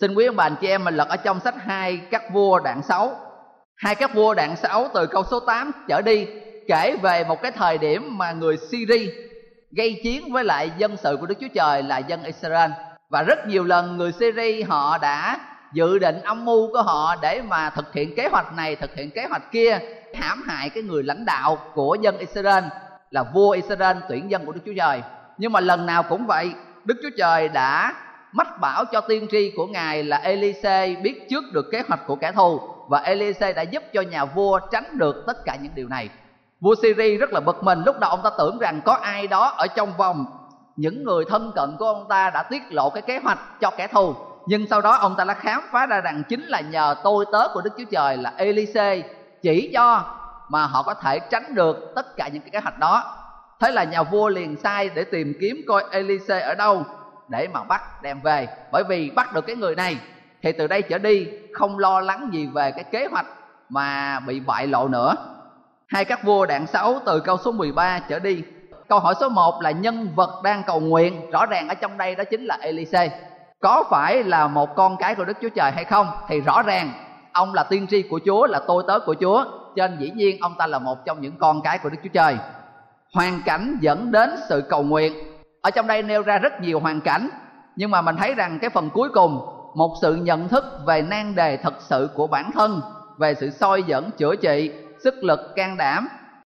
Xin 0.00 0.14
quý 0.14 0.26
ông 0.26 0.36
bà 0.36 0.44
anh 0.44 0.56
chị 0.60 0.68
em 0.68 0.84
mình 0.84 0.96
lật 0.96 1.08
ở 1.08 1.16
trong 1.16 1.40
sách 1.40 1.54
hai 1.58 2.00
các 2.10 2.22
vua 2.32 2.58
đoạn 2.58 2.82
6 2.82 3.16
hai 3.76 3.94
các 3.94 4.14
vua 4.14 4.34
đoạn 4.34 4.56
6 4.56 4.88
từ 4.94 5.06
câu 5.06 5.22
số 5.30 5.40
8 5.40 5.72
trở 5.88 6.02
đi, 6.02 6.26
kể 6.68 6.96
về 7.02 7.24
một 7.24 7.42
cái 7.42 7.52
thời 7.52 7.78
điểm 7.78 8.18
mà 8.18 8.32
người 8.32 8.56
Syri 8.56 9.10
gây 9.70 10.00
chiến 10.02 10.32
với 10.32 10.44
lại 10.44 10.70
dân 10.78 10.96
sự 10.96 11.16
của 11.20 11.26
đức 11.26 11.34
chúa 11.40 11.48
trời 11.54 11.82
là 11.82 11.98
dân 11.98 12.22
israel. 12.22 12.70
Và 13.10 13.22
rất 13.22 13.46
nhiều 13.46 13.64
lần 13.64 13.96
người 13.96 14.12
syri 14.12 14.62
họ 14.62 14.98
đã 14.98 15.40
dự 15.72 15.98
định 15.98 16.20
âm 16.22 16.44
mưu 16.44 16.72
của 16.72 16.82
họ 16.82 17.16
để 17.22 17.42
mà 17.42 17.70
thực 17.70 17.92
hiện 17.92 18.14
kế 18.16 18.28
hoạch 18.28 18.52
này, 18.56 18.76
thực 18.76 18.94
hiện 18.94 19.10
kế 19.10 19.26
hoạch 19.26 19.52
kia 19.52 19.78
hãm 20.14 20.42
hại 20.46 20.70
cái 20.70 20.82
người 20.82 21.02
lãnh 21.02 21.24
đạo 21.24 21.58
của 21.74 21.96
dân 22.00 22.18
israel 22.18 22.64
là 23.10 23.22
vua 23.22 23.50
israel 23.50 23.96
tuyển 24.08 24.30
dân 24.30 24.46
của 24.46 24.52
đức 24.52 24.60
chúa 24.66 24.72
trời 24.76 25.02
nhưng 25.38 25.52
mà 25.52 25.60
lần 25.60 25.86
nào 25.86 26.02
cũng 26.02 26.26
vậy 26.26 26.54
đức 26.84 26.94
chúa 27.02 27.10
trời 27.18 27.48
đã 27.48 27.94
mách 28.32 28.60
bảo 28.60 28.84
cho 28.84 29.00
tiên 29.00 29.26
tri 29.30 29.52
của 29.56 29.66
ngài 29.66 30.04
là 30.04 30.16
Elise 30.16 30.94
biết 31.02 31.26
trước 31.30 31.44
được 31.52 31.66
kế 31.72 31.82
hoạch 31.88 32.06
của 32.06 32.16
kẻ 32.16 32.32
thù 32.32 32.60
và 32.88 33.00
Elise 33.00 33.52
đã 33.52 33.62
giúp 33.62 33.82
cho 33.92 34.00
nhà 34.00 34.24
vua 34.24 34.60
tránh 34.72 34.98
được 34.98 35.24
tất 35.26 35.44
cả 35.44 35.56
những 35.62 35.72
điều 35.74 35.88
này. 35.88 36.08
Vua 36.60 36.74
Syria 36.82 37.16
rất 37.16 37.32
là 37.32 37.40
bực 37.40 37.62
mình, 37.62 37.82
lúc 37.86 38.00
đầu 38.00 38.10
ông 38.10 38.20
ta 38.22 38.30
tưởng 38.38 38.58
rằng 38.58 38.80
có 38.84 38.92
ai 38.92 39.26
đó 39.26 39.54
ở 39.56 39.66
trong 39.66 39.92
vòng 39.96 40.26
những 40.76 41.04
người 41.04 41.24
thân 41.28 41.52
cận 41.54 41.76
của 41.78 41.86
ông 41.86 42.06
ta 42.08 42.30
đã 42.30 42.42
tiết 42.42 42.62
lộ 42.70 42.90
cái 42.90 43.02
kế 43.02 43.18
hoạch 43.18 43.38
cho 43.60 43.70
kẻ 43.70 43.86
thù 43.86 44.14
nhưng 44.46 44.66
sau 44.70 44.80
đó 44.80 44.92
ông 44.92 45.14
ta 45.18 45.24
đã 45.24 45.34
khám 45.34 45.62
phá 45.72 45.86
ra 45.86 46.00
rằng 46.00 46.22
chính 46.28 46.46
là 46.46 46.60
nhờ 46.60 46.94
tôi 47.04 47.24
tớ 47.32 47.48
của 47.54 47.60
Đức 47.60 47.70
Chúa 47.78 47.84
Trời 47.90 48.16
là 48.16 48.32
Elise 48.36 49.02
chỉ 49.42 49.70
cho 49.74 50.04
mà 50.48 50.66
họ 50.66 50.82
có 50.82 50.94
thể 50.94 51.18
tránh 51.18 51.54
được 51.54 51.92
tất 51.96 52.16
cả 52.16 52.28
những 52.28 52.42
cái 52.42 52.50
kế 52.50 52.60
hoạch 52.60 52.78
đó. 52.78 53.16
Thế 53.60 53.70
là 53.70 53.84
nhà 53.84 54.02
vua 54.02 54.28
liền 54.28 54.56
sai 54.56 54.90
để 54.94 55.04
tìm 55.04 55.34
kiếm 55.40 55.60
coi 55.68 55.84
Elise 55.90 56.40
ở 56.40 56.54
đâu 56.54 56.84
để 57.28 57.48
mà 57.52 57.64
bắt 57.64 58.02
đem 58.02 58.20
về. 58.20 58.48
Bởi 58.72 58.84
vì 58.84 59.10
bắt 59.10 59.32
được 59.32 59.46
cái 59.46 59.56
người 59.56 59.74
này 59.74 59.98
thì 60.42 60.52
từ 60.52 60.66
đây 60.66 60.82
trở 60.82 60.98
đi 60.98 61.28
không 61.54 61.78
lo 61.78 62.00
lắng 62.00 62.30
gì 62.32 62.46
về 62.46 62.70
cái 62.70 62.84
kế 62.84 63.06
hoạch 63.06 63.26
mà 63.68 64.20
bị 64.20 64.40
bại 64.40 64.66
lộ 64.66 64.88
nữa. 64.88 65.14
Hai 65.86 66.04
các 66.04 66.24
vua 66.24 66.46
đạn 66.46 66.66
6 66.66 67.00
từ 67.06 67.20
câu 67.20 67.36
số 67.36 67.52
13 67.52 67.98
trở 68.08 68.18
đi, 68.18 68.42
câu 68.88 68.98
hỏi 68.98 69.14
số 69.20 69.28
1 69.28 69.62
là 69.62 69.70
nhân 69.70 70.12
vật 70.14 70.40
đang 70.44 70.62
cầu 70.62 70.80
nguyện 70.80 71.30
rõ 71.30 71.46
ràng 71.46 71.68
ở 71.68 71.74
trong 71.74 71.98
đây 71.98 72.14
đó 72.14 72.24
chính 72.24 72.44
là 72.44 72.58
Elise 72.60 73.20
có 73.60 73.84
phải 73.90 74.24
là 74.24 74.48
một 74.48 74.76
con 74.76 74.96
cái 74.96 75.14
của 75.14 75.24
Đức 75.24 75.36
Chúa 75.42 75.48
Trời 75.48 75.70
hay 75.70 75.84
không? 75.84 76.06
Thì 76.28 76.40
rõ 76.40 76.62
ràng 76.62 76.92
ông 77.32 77.54
là 77.54 77.62
tiên 77.62 77.86
tri 77.90 78.02
của 78.02 78.20
Chúa, 78.26 78.46
là 78.46 78.60
tôi 78.66 78.84
tớ 78.88 78.98
của 78.98 79.14
Chúa. 79.20 79.44
Cho 79.76 79.88
nên 79.88 79.98
dĩ 79.98 80.10
nhiên 80.10 80.36
ông 80.40 80.54
ta 80.58 80.66
là 80.66 80.78
một 80.78 81.04
trong 81.04 81.20
những 81.20 81.36
con 81.38 81.60
cái 81.62 81.78
của 81.78 81.88
Đức 81.88 81.98
Chúa 82.02 82.10
Trời. 82.12 82.36
Hoàn 83.14 83.42
cảnh 83.44 83.76
dẫn 83.80 84.12
đến 84.12 84.30
sự 84.48 84.64
cầu 84.68 84.82
nguyện. 84.82 85.12
Ở 85.62 85.70
trong 85.70 85.86
đây 85.86 86.02
nêu 86.02 86.22
ra 86.22 86.38
rất 86.38 86.60
nhiều 86.60 86.80
hoàn 86.80 87.00
cảnh. 87.00 87.28
Nhưng 87.76 87.90
mà 87.90 88.02
mình 88.02 88.16
thấy 88.16 88.34
rằng 88.34 88.58
cái 88.60 88.70
phần 88.70 88.90
cuối 88.90 89.08
cùng, 89.08 89.40
một 89.74 89.94
sự 90.02 90.14
nhận 90.14 90.48
thức 90.48 90.64
về 90.86 91.02
nan 91.02 91.34
đề 91.34 91.56
thật 91.56 91.74
sự 91.78 92.10
của 92.14 92.26
bản 92.26 92.50
thân, 92.54 92.80
về 93.18 93.34
sự 93.34 93.50
soi 93.50 93.82
dẫn, 93.82 94.10
chữa 94.10 94.36
trị, 94.36 94.72
sức 95.04 95.14
lực, 95.14 95.40
can 95.56 95.76
đảm, 95.76 96.08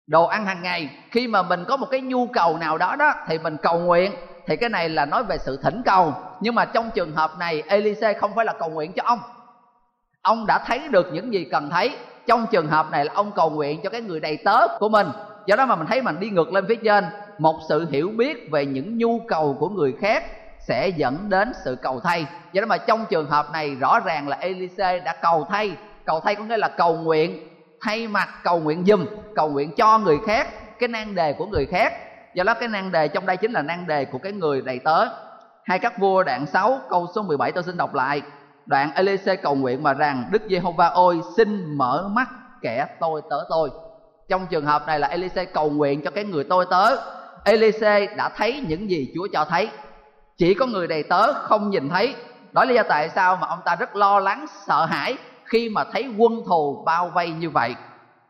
đồ 0.06 0.24
ăn 0.24 0.46
hàng 0.46 0.62
ngày. 0.62 0.90
Khi 1.10 1.28
mà 1.28 1.42
mình 1.42 1.64
có 1.68 1.76
một 1.76 1.86
cái 1.90 2.00
nhu 2.00 2.26
cầu 2.26 2.58
nào 2.58 2.78
đó 2.78 2.96
đó, 2.96 3.14
thì 3.26 3.38
mình 3.38 3.56
cầu 3.62 3.78
nguyện. 3.78 4.12
Thì 4.46 4.56
cái 4.56 4.70
này 4.70 4.88
là 4.88 5.06
nói 5.06 5.24
về 5.24 5.38
sự 5.38 5.58
thỉnh 5.62 5.82
cầu. 5.84 6.14
Nhưng 6.40 6.54
mà 6.54 6.64
trong 6.64 6.90
trường 6.94 7.16
hợp 7.16 7.30
này, 7.38 7.62
Elise 7.66 8.12
không 8.12 8.34
phải 8.34 8.44
là 8.44 8.52
cầu 8.52 8.70
nguyện 8.70 8.92
cho 8.92 9.02
ông 9.06 9.18
ông 10.22 10.46
đã 10.46 10.58
thấy 10.66 10.88
được 10.88 11.08
những 11.12 11.32
gì 11.32 11.44
cần 11.44 11.70
thấy. 11.70 11.96
Trong 12.26 12.46
trường 12.50 12.66
hợp 12.66 12.90
này 12.90 13.04
là 13.04 13.12
ông 13.14 13.32
cầu 13.32 13.50
nguyện 13.50 13.80
cho 13.82 13.90
cái 13.90 14.00
người 14.00 14.20
đầy 14.20 14.36
tớ 14.44 14.78
của 14.78 14.88
mình. 14.88 15.06
Do 15.46 15.56
đó 15.56 15.66
mà 15.66 15.76
mình 15.76 15.86
thấy 15.86 16.02
mình 16.02 16.20
đi 16.20 16.30
ngược 16.30 16.52
lên 16.52 16.64
phía 16.68 16.76
trên, 16.84 17.04
một 17.38 17.56
sự 17.68 17.86
hiểu 17.90 18.10
biết 18.16 18.50
về 18.50 18.66
những 18.66 18.98
nhu 18.98 19.20
cầu 19.28 19.56
của 19.60 19.68
người 19.68 19.94
khác 20.00 20.24
sẽ 20.58 20.88
dẫn 20.88 21.28
đến 21.28 21.52
sự 21.64 21.76
cầu 21.82 22.00
thay. 22.00 22.26
Do 22.52 22.60
đó 22.60 22.66
mà 22.66 22.78
trong 22.78 23.04
trường 23.10 23.30
hợp 23.30 23.52
này 23.52 23.74
rõ 23.74 24.00
ràng 24.00 24.28
là 24.28 24.36
Elise 24.40 24.98
đã 24.98 25.16
cầu 25.22 25.46
thay. 25.50 25.76
Cầu 26.04 26.20
thay 26.20 26.34
có 26.34 26.44
nghĩa 26.44 26.56
là 26.56 26.68
cầu 26.68 26.96
nguyện, 26.96 27.48
thay 27.80 28.08
mặt, 28.08 28.28
cầu 28.42 28.60
nguyện 28.60 28.84
dùm 28.86 29.06
cầu 29.34 29.48
nguyện 29.48 29.74
cho 29.76 29.98
người 29.98 30.18
khác, 30.26 30.48
cái 30.78 30.88
nan 30.88 31.14
đề 31.14 31.32
của 31.32 31.46
người 31.46 31.66
khác. 31.66 31.92
Do 32.34 32.44
đó 32.44 32.54
cái 32.54 32.68
nan 32.68 32.92
đề 32.92 33.08
trong 33.08 33.26
đây 33.26 33.36
chính 33.36 33.52
là 33.52 33.62
nan 33.62 33.86
đề 33.86 34.04
của 34.04 34.18
cái 34.18 34.32
người 34.32 34.60
đầy 34.60 34.78
tớ. 34.78 35.06
Hai 35.64 35.78
các 35.78 35.98
vua 35.98 36.22
đoạn 36.22 36.46
6 36.46 36.80
câu 36.90 37.06
số 37.14 37.22
17 37.22 37.52
tôi 37.52 37.62
xin 37.62 37.76
đọc 37.76 37.94
lại 37.94 38.22
đoạn 38.66 38.90
Elise 38.94 39.36
cầu 39.36 39.54
nguyện 39.54 39.82
mà 39.82 39.94
rằng, 39.94 40.24
Đức 40.30 40.42
Giê-hô-va 40.48 40.86
ôi 40.86 41.20
xin 41.36 41.78
mở 41.78 42.08
mắt 42.12 42.28
kẻ 42.62 42.86
tôi 43.00 43.22
tớ 43.30 43.36
tôi. 43.48 43.70
Trong 44.28 44.46
trường 44.46 44.66
hợp 44.66 44.86
này 44.86 44.98
là 44.98 45.08
Elise 45.08 45.44
cầu 45.44 45.70
nguyện 45.70 46.02
cho 46.02 46.10
cái 46.10 46.24
người 46.24 46.44
tôi 46.44 46.66
tớ. 46.70 46.96
Elise 47.44 48.06
đã 48.16 48.28
thấy 48.28 48.64
những 48.68 48.90
gì 48.90 49.12
Chúa 49.14 49.28
cho 49.32 49.44
thấy. 49.44 49.68
Chỉ 50.38 50.54
có 50.54 50.66
người 50.66 50.86
đầy 50.86 51.02
tớ 51.02 51.32
không 51.32 51.70
nhìn 51.70 51.88
thấy. 51.88 52.14
Đó 52.52 52.64
là 52.64 52.68
lý 52.68 52.74
do 52.74 52.82
tại 52.88 53.08
sao 53.08 53.36
mà 53.36 53.46
ông 53.46 53.58
ta 53.64 53.76
rất 53.76 53.96
lo 53.96 54.20
lắng, 54.20 54.46
sợ 54.66 54.84
hãi 54.84 55.16
khi 55.44 55.68
mà 55.68 55.84
thấy 55.84 56.14
quân 56.18 56.32
thù 56.46 56.82
bao 56.86 57.10
vây 57.14 57.30
như 57.30 57.50
vậy. 57.50 57.74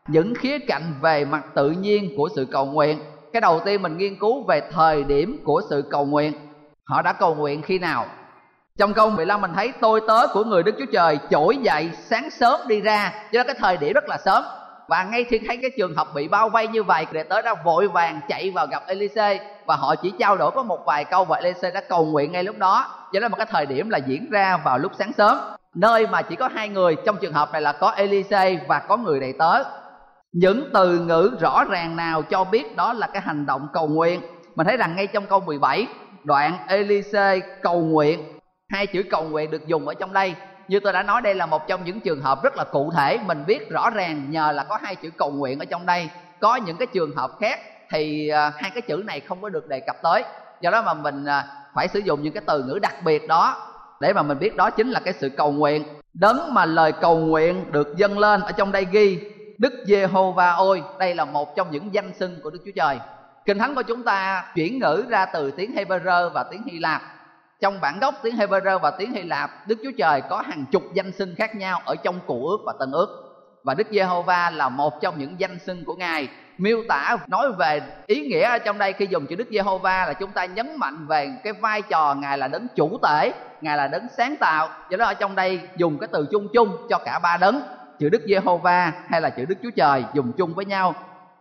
Những 0.07 0.33
khía 0.35 0.59
cạnh 0.59 0.93
về 1.01 1.25
mặt 1.25 1.43
tự 1.55 1.69
nhiên 1.69 2.13
của 2.17 2.29
sự 2.35 2.47
cầu 2.51 2.65
nguyện. 2.65 2.99
Cái 3.33 3.41
đầu 3.41 3.59
tiên 3.65 3.81
mình 3.81 3.97
nghiên 3.97 4.19
cứu 4.19 4.43
về 4.43 4.61
thời 4.71 5.03
điểm 5.03 5.41
của 5.45 5.61
sự 5.69 5.83
cầu 5.91 6.05
nguyện. 6.05 6.33
Họ 6.83 7.01
đã 7.01 7.13
cầu 7.13 7.35
nguyện 7.35 7.61
khi 7.61 7.79
nào? 7.79 8.05
Trong 8.79 8.93
câu 8.93 9.09
15 9.09 9.41
mình 9.41 9.51
thấy, 9.55 9.73
tôi 9.81 10.01
tớ 10.07 10.27
của 10.33 10.43
người 10.43 10.63
Đức 10.63 10.75
Chúa 10.79 10.85
Trời 10.93 11.19
trỗi 11.29 11.57
dậy 11.57 11.89
sáng 11.95 12.29
sớm 12.29 12.59
đi 12.67 12.81
ra. 12.81 13.13
Cho 13.31 13.39
nên 13.39 13.47
cái 13.47 13.55
thời 13.59 13.77
điểm 13.77 13.93
rất 13.93 14.09
là 14.09 14.17
sớm. 14.25 14.43
Và 14.87 15.03
ngay 15.03 15.23
khi 15.23 15.39
thấy 15.47 15.57
cái 15.57 15.71
trường 15.77 15.95
hợp 15.95 16.07
bị 16.15 16.27
bao 16.27 16.49
vây 16.49 16.67
như 16.67 16.83
vậy 16.83 17.05
đệ 17.11 17.23
tới 17.23 17.41
đã 17.41 17.53
vội 17.65 17.87
vàng 17.87 18.19
chạy 18.27 18.51
vào 18.51 18.67
gặp 18.67 18.83
Elise 18.87 19.39
và 19.65 19.75
họ 19.75 19.95
chỉ 19.95 20.13
trao 20.19 20.37
đổi 20.37 20.51
có 20.51 20.63
một 20.63 20.85
vài 20.85 21.05
câu 21.05 21.25
và 21.25 21.37
Elise 21.37 21.71
đã 21.71 21.81
cầu 21.81 22.05
nguyện 22.05 22.31
ngay 22.31 22.43
lúc 22.43 22.57
đó. 22.57 22.87
Cho 23.13 23.19
nên 23.19 23.31
một 23.31 23.37
cái 23.37 23.47
thời 23.49 23.65
điểm 23.65 23.89
là 23.89 23.97
diễn 23.97 24.29
ra 24.29 24.57
vào 24.57 24.77
lúc 24.77 24.91
sáng 24.99 25.13
sớm. 25.13 25.37
Nơi 25.75 26.07
mà 26.07 26.21
chỉ 26.21 26.35
có 26.35 26.49
hai 26.55 26.69
người, 26.69 26.95
trong 27.05 27.17
trường 27.17 27.33
hợp 27.33 27.51
này 27.51 27.61
là 27.61 27.71
có 27.71 27.89
Elise 27.89 28.59
và 28.67 28.79
có 28.79 28.97
người 28.97 29.19
đầy 29.19 29.33
tớ. 29.39 29.63
Những 30.31 30.69
từ 30.73 30.99
ngữ 30.99 31.31
rõ 31.39 31.63
ràng 31.69 31.95
nào 31.95 32.21
cho 32.21 32.43
biết 32.43 32.75
đó 32.75 32.93
là 32.93 33.07
cái 33.07 33.21
hành 33.21 33.45
động 33.45 33.67
cầu 33.73 33.87
nguyện? 33.87 34.21
Mình 34.55 34.67
thấy 34.67 34.77
rằng 34.77 34.95
ngay 34.95 35.07
trong 35.07 35.25
câu 35.25 35.39
17 35.39 35.87
đoạn 36.23 36.57
Elise 36.67 37.39
cầu 37.61 37.79
nguyện 37.79 38.32
hai 38.73 38.87
chữ 38.87 39.03
cầu 39.09 39.23
nguyện 39.23 39.51
được 39.51 39.67
dùng 39.67 39.87
ở 39.87 39.93
trong 39.93 40.13
đây. 40.13 40.35
Như 40.67 40.79
tôi 40.79 40.93
đã 40.93 41.03
nói, 41.03 41.21
đây 41.21 41.35
là 41.35 41.45
một 41.45 41.67
trong 41.67 41.85
những 41.85 41.99
trường 41.99 42.21
hợp 42.21 42.43
rất 42.43 42.57
là 42.57 42.63
cụ 42.63 42.91
thể. 42.95 43.19
Mình 43.25 43.43
biết 43.47 43.69
rõ 43.69 43.89
ràng 43.89 44.31
nhờ 44.31 44.51
là 44.51 44.63
có 44.63 44.79
hai 44.81 44.95
chữ 44.95 45.09
cầu 45.17 45.31
nguyện 45.31 45.59
ở 45.59 45.65
trong 45.65 45.85
đây. 45.85 46.09
Có 46.39 46.55
những 46.55 46.77
cái 46.77 46.87
trường 46.93 47.15
hợp 47.15 47.31
khác 47.39 47.59
thì 47.89 48.29
à, 48.29 48.51
hai 48.55 48.71
cái 48.71 48.81
chữ 48.81 49.03
này 49.05 49.19
không 49.19 49.41
có 49.41 49.49
được 49.49 49.67
đề 49.67 49.79
cập 49.79 49.95
tới. 50.03 50.23
Do 50.61 50.71
đó 50.71 50.81
mà 50.81 50.93
mình 50.93 51.25
à, 51.25 51.45
phải 51.75 51.87
sử 51.87 51.99
dụng 51.99 52.23
những 52.23 52.33
cái 52.33 52.43
từ 52.47 52.63
ngữ 52.63 52.79
đặc 52.81 52.93
biệt 53.03 53.27
đó 53.27 53.69
để 53.99 54.13
mà 54.13 54.21
mình 54.21 54.39
biết 54.39 54.55
đó 54.55 54.69
chính 54.69 54.89
là 54.89 54.99
cái 54.99 55.13
sự 55.13 55.29
cầu 55.29 55.51
nguyện. 55.51 55.83
Đấng 56.13 56.53
mà 56.53 56.65
lời 56.65 56.91
cầu 56.91 57.17
nguyện 57.17 57.71
được 57.71 57.97
dâng 57.97 58.19
lên 58.19 58.41
ở 58.41 58.51
trong 58.51 58.71
đây 58.71 58.87
ghi, 58.91 59.19
Đức 59.57 59.73
Giê-hô-va 59.87 60.51
ôi, 60.51 60.83
đây 60.99 61.15
là 61.15 61.25
một 61.25 61.55
trong 61.55 61.71
những 61.71 61.93
danh 61.93 62.13
xưng 62.13 62.39
của 62.43 62.49
Đức 62.49 62.59
Chúa 62.65 62.71
Trời. 62.75 62.97
Kinh 63.45 63.59
Thánh 63.59 63.75
của 63.75 63.81
chúng 63.81 64.03
ta 64.03 64.45
chuyển 64.55 64.79
ngữ 64.79 65.03
ra 65.09 65.25
từ 65.25 65.51
tiếng 65.51 65.75
Hebrew 65.75 66.29
và 66.29 66.43
tiếng 66.43 66.63
Hy 66.63 66.79
Lạp 66.79 67.01
trong 67.63 67.81
bản 67.81 67.99
gốc 67.99 68.15
tiếng 68.23 68.35
Hebrew 68.35 68.79
và 68.79 68.91
tiếng 68.91 69.13
Hy 69.13 69.21
Lạp 69.21 69.67
Đức 69.67 69.75
Chúa 69.83 69.91
Trời 69.97 70.21
có 70.21 70.41
hàng 70.41 70.65
chục 70.71 70.83
danh 70.93 71.11
xưng 71.11 71.35
khác 71.35 71.55
nhau 71.55 71.81
ở 71.85 71.95
trong 71.95 72.19
Cựu 72.27 72.47
ước 72.47 72.57
và 72.65 72.73
Tân 72.79 72.91
ước 72.91 73.07
và 73.63 73.73
Đức 73.73 73.87
Giê-hô-va 73.91 74.49
là 74.49 74.69
một 74.69 75.01
trong 75.01 75.19
những 75.19 75.39
danh 75.39 75.59
xưng 75.59 75.85
của 75.85 75.95
Ngài 75.95 76.27
miêu 76.57 76.83
tả 76.89 77.17
nói 77.27 77.51
về 77.51 77.81
ý 78.07 78.27
nghĩa 78.27 78.49
ở 78.49 78.57
trong 78.59 78.77
đây 78.77 78.93
khi 78.93 79.07
dùng 79.09 79.25
chữ 79.27 79.35
Đức 79.35 79.47
Giê-hô-va 79.51 80.05
là 80.05 80.13
chúng 80.13 80.31
ta 80.31 80.45
nhấn 80.45 80.75
mạnh 80.77 81.07
về 81.07 81.29
cái 81.43 81.53
vai 81.53 81.81
trò 81.81 82.13
Ngài 82.13 82.37
là 82.37 82.47
đấng 82.47 82.67
chủ 82.75 82.97
tể, 83.03 83.31
Ngài 83.61 83.77
là 83.77 83.87
đấng 83.87 84.07
sáng 84.17 84.35
tạo. 84.35 84.69
Do 84.89 84.97
đó 84.97 85.05
ở 85.05 85.13
trong 85.13 85.35
đây 85.35 85.59
dùng 85.77 85.97
cái 85.99 86.07
từ 86.11 86.27
chung 86.31 86.47
chung 86.53 86.77
cho 86.89 86.97
cả 86.97 87.19
ba 87.19 87.37
đấng, 87.37 87.61
chữ 87.99 88.09
Đức 88.09 88.21
Giê-hô-va 88.27 88.91
hay 89.09 89.21
là 89.21 89.29
chữ 89.29 89.45
Đức 89.45 89.55
Chúa 89.63 89.71
Trời 89.75 90.03
dùng 90.13 90.31
chung 90.37 90.53
với 90.53 90.65
nhau. 90.65 90.95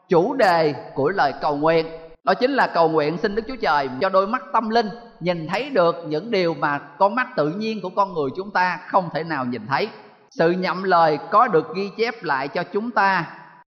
Chủ 0.09 0.35
đề 0.35 0.75
của 0.95 1.09
lời 1.09 1.33
cầu 1.41 1.57
nguyện 1.57 1.87
đó 2.25 2.35
chính 2.35 2.51
là 2.51 2.67
cầu 2.67 2.89
nguyện 2.89 3.19
xin 3.19 3.35
Đức 3.35 3.43
Chúa 3.49 3.57
Trời 3.57 3.89
cho 4.01 4.09
đôi 4.09 4.27
mắt 4.27 4.43
tâm 4.53 4.71
linh 4.71 4.89
nhìn 5.23 5.49
thấy 5.49 5.71
được 5.71 5.97
những 6.07 6.31
điều 6.31 6.55
mà 6.55 6.79
con 6.79 7.15
mắt 7.15 7.29
tự 7.37 7.49
nhiên 7.51 7.81
của 7.83 7.91
con 7.97 8.15
người 8.15 8.31
chúng 8.37 8.51
ta 8.51 8.81
không 8.87 9.09
thể 9.15 9.25
nào 9.25 9.45
nhìn 9.45 9.67
thấy. 9.67 9.89
Sự 10.31 10.51
nhậm 10.51 10.83
lời 10.83 11.19
có 11.31 11.49
được 11.49 11.75
ghi 11.75 11.91
chép 11.97 12.23
lại 12.23 12.49
cho 12.49 12.63
chúng 12.63 12.91
ta 12.91 13.25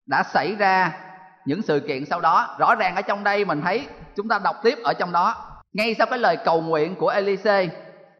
đã 0.05 0.23
xảy 0.23 0.55
ra 0.55 0.91
những 1.45 1.61
sự 1.61 1.79
kiện 1.79 2.05
sau 2.05 2.21
đó. 2.21 2.55
Rõ 2.59 2.75
ràng 2.75 2.95
ở 2.95 3.01
trong 3.01 3.23
đây 3.23 3.45
mình 3.45 3.61
thấy 3.61 3.87
chúng 4.15 4.27
ta 4.27 4.39
đọc 4.43 4.55
tiếp 4.63 4.77
ở 4.83 4.93
trong 4.93 5.11
đó. 5.11 5.35
Ngay 5.73 5.95
sau 5.97 6.07
cái 6.07 6.19
lời 6.19 6.37
cầu 6.45 6.61
nguyện 6.61 6.95
của 6.95 7.09
Elise, 7.09 7.67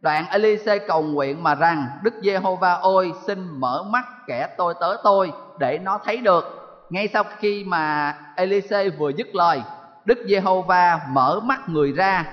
đoạn 0.00 0.24
Elise 0.30 0.78
cầu 0.78 1.02
nguyện 1.02 1.42
mà 1.42 1.54
rằng, 1.54 1.86
Đức 2.02 2.14
Giê-hô-va 2.22 2.72
ôi, 2.72 3.12
xin 3.26 3.60
mở 3.60 3.82
mắt 3.82 4.04
kẻ 4.26 4.48
tôi 4.56 4.74
tớ 4.80 4.96
tôi 5.04 5.32
để 5.58 5.78
nó 5.78 6.00
thấy 6.04 6.16
được. 6.16 6.44
Ngay 6.90 7.08
sau 7.08 7.24
khi 7.38 7.64
mà 7.64 8.14
Elise 8.36 8.88
vừa 8.88 9.10
dứt 9.10 9.34
lời, 9.34 9.62
Đức 10.04 10.18
Giê-hô-va 10.28 11.00
mở 11.08 11.40
mắt 11.40 11.68
người 11.68 11.92
ra 11.92 12.24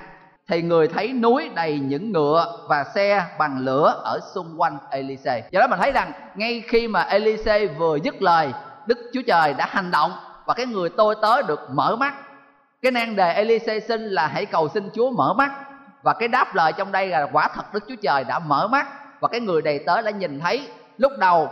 thì 0.48 0.62
người 0.62 0.88
thấy 0.88 1.12
núi 1.12 1.50
đầy 1.54 1.78
những 1.78 2.12
ngựa 2.12 2.58
và 2.68 2.84
xe 2.84 3.26
bằng 3.38 3.58
lửa 3.58 4.00
ở 4.04 4.18
xung 4.34 4.60
quanh 4.60 4.78
Elise. 4.90 5.48
Do 5.50 5.60
đó 5.60 5.66
mình 5.66 5.78
thấy 5.78 5.92
rằng 5.92 6.12
ngay 6.34 6.62
khi 6.68 6.88
mà 6.88 7.02
Elise 7.02 7.66
vừa 7.66 7.96
dứt 7.96 8.22
lời, 8.22 8.52
Đức 8.86 8.98
Chúa 9.12 9.22
Trời 9.26 9.54
đã 9.54 9.66
hành 9.70 9.90
động 9.90 10.12
và 10.46 10.54
cái 10.54 10.66
người 10.66 10.88
tôi 10.96 11.14
tớ 11.22 11.42
được 11.42 11.60
mở 11.70 11.96
mắt. 11.96 12.14
Cái 12.82 12.92
nan 12.92 13.16
đề 13.16 13.32
Elise 13.32 13.80
xin 13.80 14.02
là 14.02 14.26
hãy 14.26 14.46
cầu 14.46 14.68
xin 14.68 14.90
Chúa 14.94 15.10
mở 15.10 15.34
mắt 15.34 15.52
và 16.02 16.12
cái 16.12 16.28
đáp 16.28 16.54
lời 16.54 16.72
trong 16.72 16.92
đây 16.92 17.08
là 17.08 17.28
quả 17.32 17.48
thật 17.54 17.74
Đức 17.74 17.84
Chúa 17.88 17.96
Trời 18.02 18.24
đã 18.24 18.38
mở 18.38 18.68
mắt 18.68 18.86
và 19.20 19.28
cái 19.28 19.40
người 19.40 19.62
đầy 19.62 19.78
tớ 19.86 20.02
đã 20.02 20.10
nhìn 20.10 20.40
thấy 20.40 20.68
lúc 20.98 21.12
đầu 21.18 21.48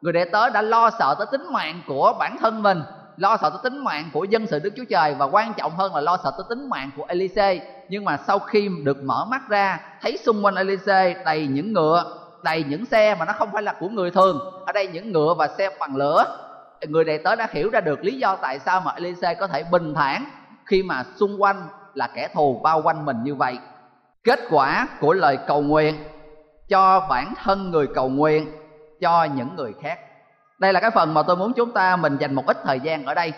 người 0.00 0.12
đệ 0.12 0.24
tớ 0.24 0.50
đã 0.50 0.62
lo 0.62 0.90
sợ 0.98 1.14
tới 1.18 1.26
tính 1.32 1.46
mạng 1.52 1.82
của 1.86 2.12
bản 2.18 2.36
thân 2.40 2.62
mình 2.62 2.82
lo 3.16 3.36
sợ 3.36 3.50
tới 3.50 3.58
tính 3.62 3.84
mạng 3.84 4.10
của 4.12 4.24
dân 4.24 4.46
sự 4.46 4.58
Đức 4.58 4.70
Chúa 4.76 4.84
Trời 4.90 5.14
và 5.14 5.26
quan 5.26 5.52
trọng 5.54 5.76
hơn 5.76 5.94
là 5.94 6.00
lo 6.00 6.16
sợ 6.24 6.30
tới 6.30 6.44
tính 6.48 6.68
mạng 6.68 6.90
của 6.96 7.04
Elise. 7.08 7.60
Nhưng 7.90 8.04
mà 8.04 8.18
sau 8.26 8.38
khi 8.38 8.70
được 8.84 9.02
mở 9.02 9.24
mắt 9.30 9.42
ra, 9.48 9.80
thấy 10.02 10.16
xung 10.16 10.44
quanh 10.44 10.54
Elise 10.54 11.22
đầy 11.24 11.46
những 11.46 11.72
ngựa, 11.72 12.18
đầy 12.42 12.64
những 12.68 12.86
xe 12.86 13.14
mà 13.14 13.24
nó 13.24 13.32
không 13.32 13.48
phải 13.52 13.62
là 13.62 13.72
của 13.80 13.88
người 13.88 14.10
thường. 14.10 14.62
Ở 14.66 14.72
đây 14.72 14.86
những 14.86 15.12
ngựa 15.12 15.34
và 15.38 15.48
xe 15.58 15.70
bằng 15.80 15.96
lửa. 15.96 16.24
Người 16.88 17.04
đầy 17.04 17.18
tớ 17.18 17.36
đã 17.36 17.48
hiểu 17.52 17.70
ra 17.70 17.80
được 17.80 18.04
lý 18.04 18.18
do 18.18 18.36
tại 18.36 18.58
sao 18.58 18.80
mà 18.80 18.92
Elise 18.96 19.34
có 19.34 19.46
thể 19.46 19.64
bình 19.70 19.94
thản 19.94 20.24
khi 20.66 20.82
mà 20.82 21.04
xung 21.16 21.42
quanh 21.42 21.62
là 21.94 22.08
kẻ 22.14 22.28
thù 22.34 22.60
bao 22.62 22.82
quanh 22.82 23.04
mình 23.06 23.16
như 23.24 23.34
vậy. 23.34 23.58
Kết 24.24 24.40
quả 24.50 24.88
của 25.00 25.12
lời 25.12 25.38
cầu 25.46 25.62
nguyện 25.62 25.94
cho 26.68 27.06
bản 27.08 27.34
thân 27.42 27.70
người 27.70 27.86
cầu 27.94 28.08
nguyện 28.08 28.46
cho 29.00 29.24
những 29.24 29.56
người 29.56 29.72
khác 29.82 29.98
đây 30.60 30.72
là 30.72 30.80
cái 30.80 30.90
phần 30.90 31.14
mà 31.14 31.22
tôi 31.22 31.36
muốn 31.36 31.52
chúng 31.52 31.72
ta 31.72 31.96
mình 31.96 32.16
dành 32.16 32.34
một 32.34 32.46
ít 32.46 32.56
thời 32.64 32.80
gian 32.80 33.04
ở 33.04 33.14
đây 33.14 33.32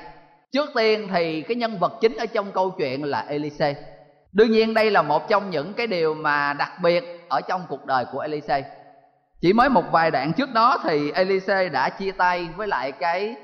trước 0.53 0.71
tiên 0.75 1.09
thì 1.13 1.43
cái 1.43 1.57
nhân 1.57 1.79
vật 1.79 1.93
chính 2.01 2.17
ở 2.17 2.27
trong 2.27 2.53
câu 2.53 2.71
chuyện 2.71 3.05
là 3.05 3.25
Elise 3.29 3.75
đương 4.33 4.51
nhiên 4.51 4.75
đây 4.75 4.91
là 4.91 5.03
một 5.03 5.29
trong 5.29 5.51
những 5.51 5.75
cái 5.75 5.87
điều 5.87 6.15
mà 6.15 6.53
đặc 6.53 6.73
biệt 6.83 7.27
ở 7.29 7.41
trong 7.41 7.63
cuộc 7.69 7.87
đời 7.87 8.05
của 8.13 8.21
Elise 8.21 8.65
chỉ 9.41 9.53
mới 9.53 9.69
một 9.69 9.85
vài 9.93 10.11
đoạn 10.11 10.33
trước 10.33 10.53
đó 10.53 10.79
thì 10.85 11.11
Elise 11.11 11.69
đã 11.69 11.89
chia 11.89 12.13
tay 12.13 12.49
với 12.57 12.69
lại 12.69 12.93
cái 12.93 13.35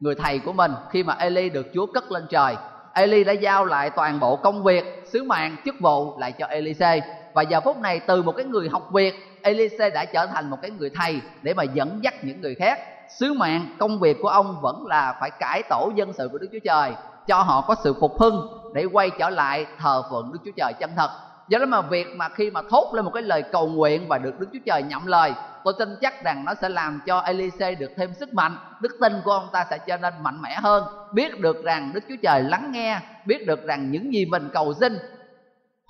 người 0.00 0.14
thầy 0.14 0.38
của 0.38 0.52
mình 0.52 0.72
khi 0.90 1.02
mà 1.02 1.16
Eli 1.18 1.48
được 1.48 1.66
Chúa 1.74 1.86
cất 1.86 2.12
lên 2.12 2.26
trời. 2.30 2.56
Eli 2.94 3.24
đã 3.24 3.32
giao 3.32 3.64
lại 3.64 3.90
toàn 3.90 4.20
bộ 4.20 4.36
công 4.36 4.64
việc, 4.64 5.02
sứ 5.12 5.24
mạng, 5.24 5.56
chức 5.64 5.74
vụ 5.80 6.18
lại 6.18 6.32
cho 6.32 6.46
Elise 6.46 7.00
và 7.34 7.42
giờ 7.42 7.60
phút 7.60 7.78
này 7.78 8.00
từ 8.00 8.22
một 8.22 8.32
cái 8.32 8.44
người 8.44 8.68
học 8.68 8.88
việc 8.92 9.14
Elise 9.42 9.90
đã 9.90 10.04
trở 10.04 10.26
thành 10.26 10.50
một 10.50 10.58
cái 10.62 10.70
người 10.70 10.90
thầy 10.94 11.20
để 11.42 11.54
mà 11.54 11.62
dẫn 11.62 11.98
dắt 12.02 12.14
những 12.24 12.40
người 12.40 12.54
khác. 12.54 12.78
Sứ 13.18 13.32
mạng, 13.32 13.76
công 13.78 14.00
việc 14.00 14.16
của 14.22 14.28
ông 14.28 14.60
vẫn 14.60 14.86
là 14.86 15.16
phải 15.20 15.30
cải 15.30 15.62
tổ 15.70 15.90
dân 15.94 16.12
sự 16.12 16.28
của 16.32 16.38
Đức 16.38 16.48
Chúa 16.52 16.58
Trời 16.64 16.92
cho 17.28 17.42
họ 17.42 17.60
có 17.60 17.74
sự 17.84 17.94
phục 18.00 18.20
hưng 18.20 18.48
để 18.74 18.84
quay 18.84 19.10
trở 19.18 19.30
lại 19.30 19.66
thờ 19.78 20.02
phượng 20.10 20.32
Đức 20.32 20.38
Chúa 20.44 20.50
Trời 20.56 20.72
chân 20.80 20.90
thật. 20.96 21.10
Do 21.48 21.58
đó 21.58 21.66
mà 21.66 21.80
việc 21.80 22.06
mà 22.16 22.28
khi 22.28 22.50
mà 22.50 22.60
thốt 22.70 22.94
lên 22.94 23.04
một 23.04 23.10
cái 23.14 23.22
lời 23.22 23.42
cầu 23.42 23.68
nguyện 23.68 24.08
và 24.08 24.18
được 24.18 24.40
Đức 24.40 24.46
Chúa 24.52 24.58
Trời 24.66 24.82
nhậm 24.82 25.06
lời, 25.06 25.32
tôi 25.64 25.74
tin 25.78 25.96
chắc 26.00 26.24
rằng 26.24 26.44
nó 26.44 26.54
sẽ 26.54 26.68
làm 26.68 27.00
cho 27.06 27.20
Elise 27.20 27.74
được 27.74 27.90
thêm 27.96 28.14
sức 28.14 28.34
mạnh, 28.34 28.56
đức 28.80 28.96
tin 29.00 29.20
của 29.24 29.32
ông 29.32 29.48
ta 29.52 29.66
sẽ 29.70 29.78
trở 29.78 29.96
nên 29.96 30.14
mạnh 30.22 30.42
mẽ 30.42 30.58
hơn. 30.62 30.84
Biết 31.12 31.40
được 31.40 31.64
rằng 31.64 31.90
Đức 31.94 32.04
Chúa 32.08 32.16
Trời 32.22 32.42
lắng 32.42 32.72
nghe, 32.72 33.00
biết 33.26 33.46
được 33.46 33.64
rằng 33.64 33.90
những 33.90 34.14
gì 34.14 34.26
mình 34.26 34.48
cầu 34.52 34.74
xin 34.74 34.98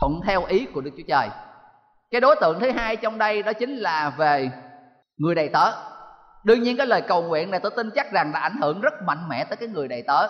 thuận 0.00 0.20
theo 0.24 0.44
ý 0.44 0.66
của 0.74 0.80
Đức 0.80 0.90
Chúa 0.96 1.04
Trời. 1.08 1.28
Cái 2.10 2.20
đối 2.20 2.36
tượng 2.40 2.60
thứ 2.60 2.70
hai 2.70 2.96
trong 2.96 3.18
đây 3.18 3.42
đó 3.42 3.52
chính 3.52 3.76
là 3.76 4.12
về 4.16 4.50
người 5.16 5.34
đầy 5.34 5.48
tớ. 5.48 5.72
Đương 6.44 6.62
nhiên 6.62 6.76
cái 6.76 6.86
lời 6.86 7.00
cầu 7.00 7.22
nguyện 7.22 7.50
này 7.50 7.60
tôi 7.60 7.72
tin 7.76 7.90
chắc 7.94 8.12
rằng 8.12 8.32
đã 8.32 8.40
ảnh 8.40 8.56
hưởng 8.62 8.80
rất 8.80 8.94
mạnh 9.06 9.28
mẽ 9.28 9.44
tới 9.44 9.56
cái 9.56 9.68
người 9.68 9.88
đầy 9.88 10.02
tớ 10.02 10.28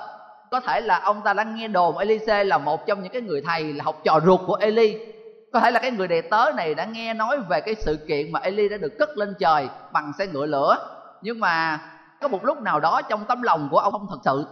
có 0.51 0.61
thể 0.61 0.81
là 0.81 1.01
ông 1.05 1.21
ta 1.25 1.33
đã 1.33 1.45
nghe 1.45 1.69
đồn 1.69 1.99
Elise 1.99 2.45
là 2.45 2.59
một 2.59 2.87
trong 2.87 3.03
những 3.03 3.13
cái 3.13 3.23
người 3.23 3.43
thầy 3.47 3.73
là 3.73 3.85
học 3.85 4.01
trò 4.05 4.21
ruột 4.25 4.41
của 4.47 4.55
Eli. 4.55 4.99
Có 5.53 5.61
thể 5.61 5.71
là 5.71 5.81
cái 5.81 5.91
người 5.91 6.09
đệ 6.09 6.21
tớ 6.21 6.51
này 6.57 6.75
đã 6.75 6.85
nghe 6.85 7.15
nói 7.15 7.41
về 7.49 7.61
cái 7.61 7.75
sự 7.75 7.99
kiện 8.09 8.33
mà 8.33 8.41
Eli 8.41 8.69
đã 8.69 8.77
được 8.77 8.93
cất 8.99 9.19
lên 9.19 9.35
trời 9.39 9.69
bằng 9.93 10.13
xe 10.19 10.27
ngựa 10.27 10.47
lửa. 10.47 10.77
Nhưng 11.23 11.41
mà 11.41 11.81
có 12.21 12.29
một 12.29 12.45
lúc 12.45 12.63
nào 12.63 12.81
đó 12.81 13.03
trong 13.03 13.25
tấm 13.25 13.43
lòng 13.43 13.69
của 13.71 13.79
ông 13.79 13.93
không 13.93 14.07
thật 14.11 14.19
sự. 14.25 14.47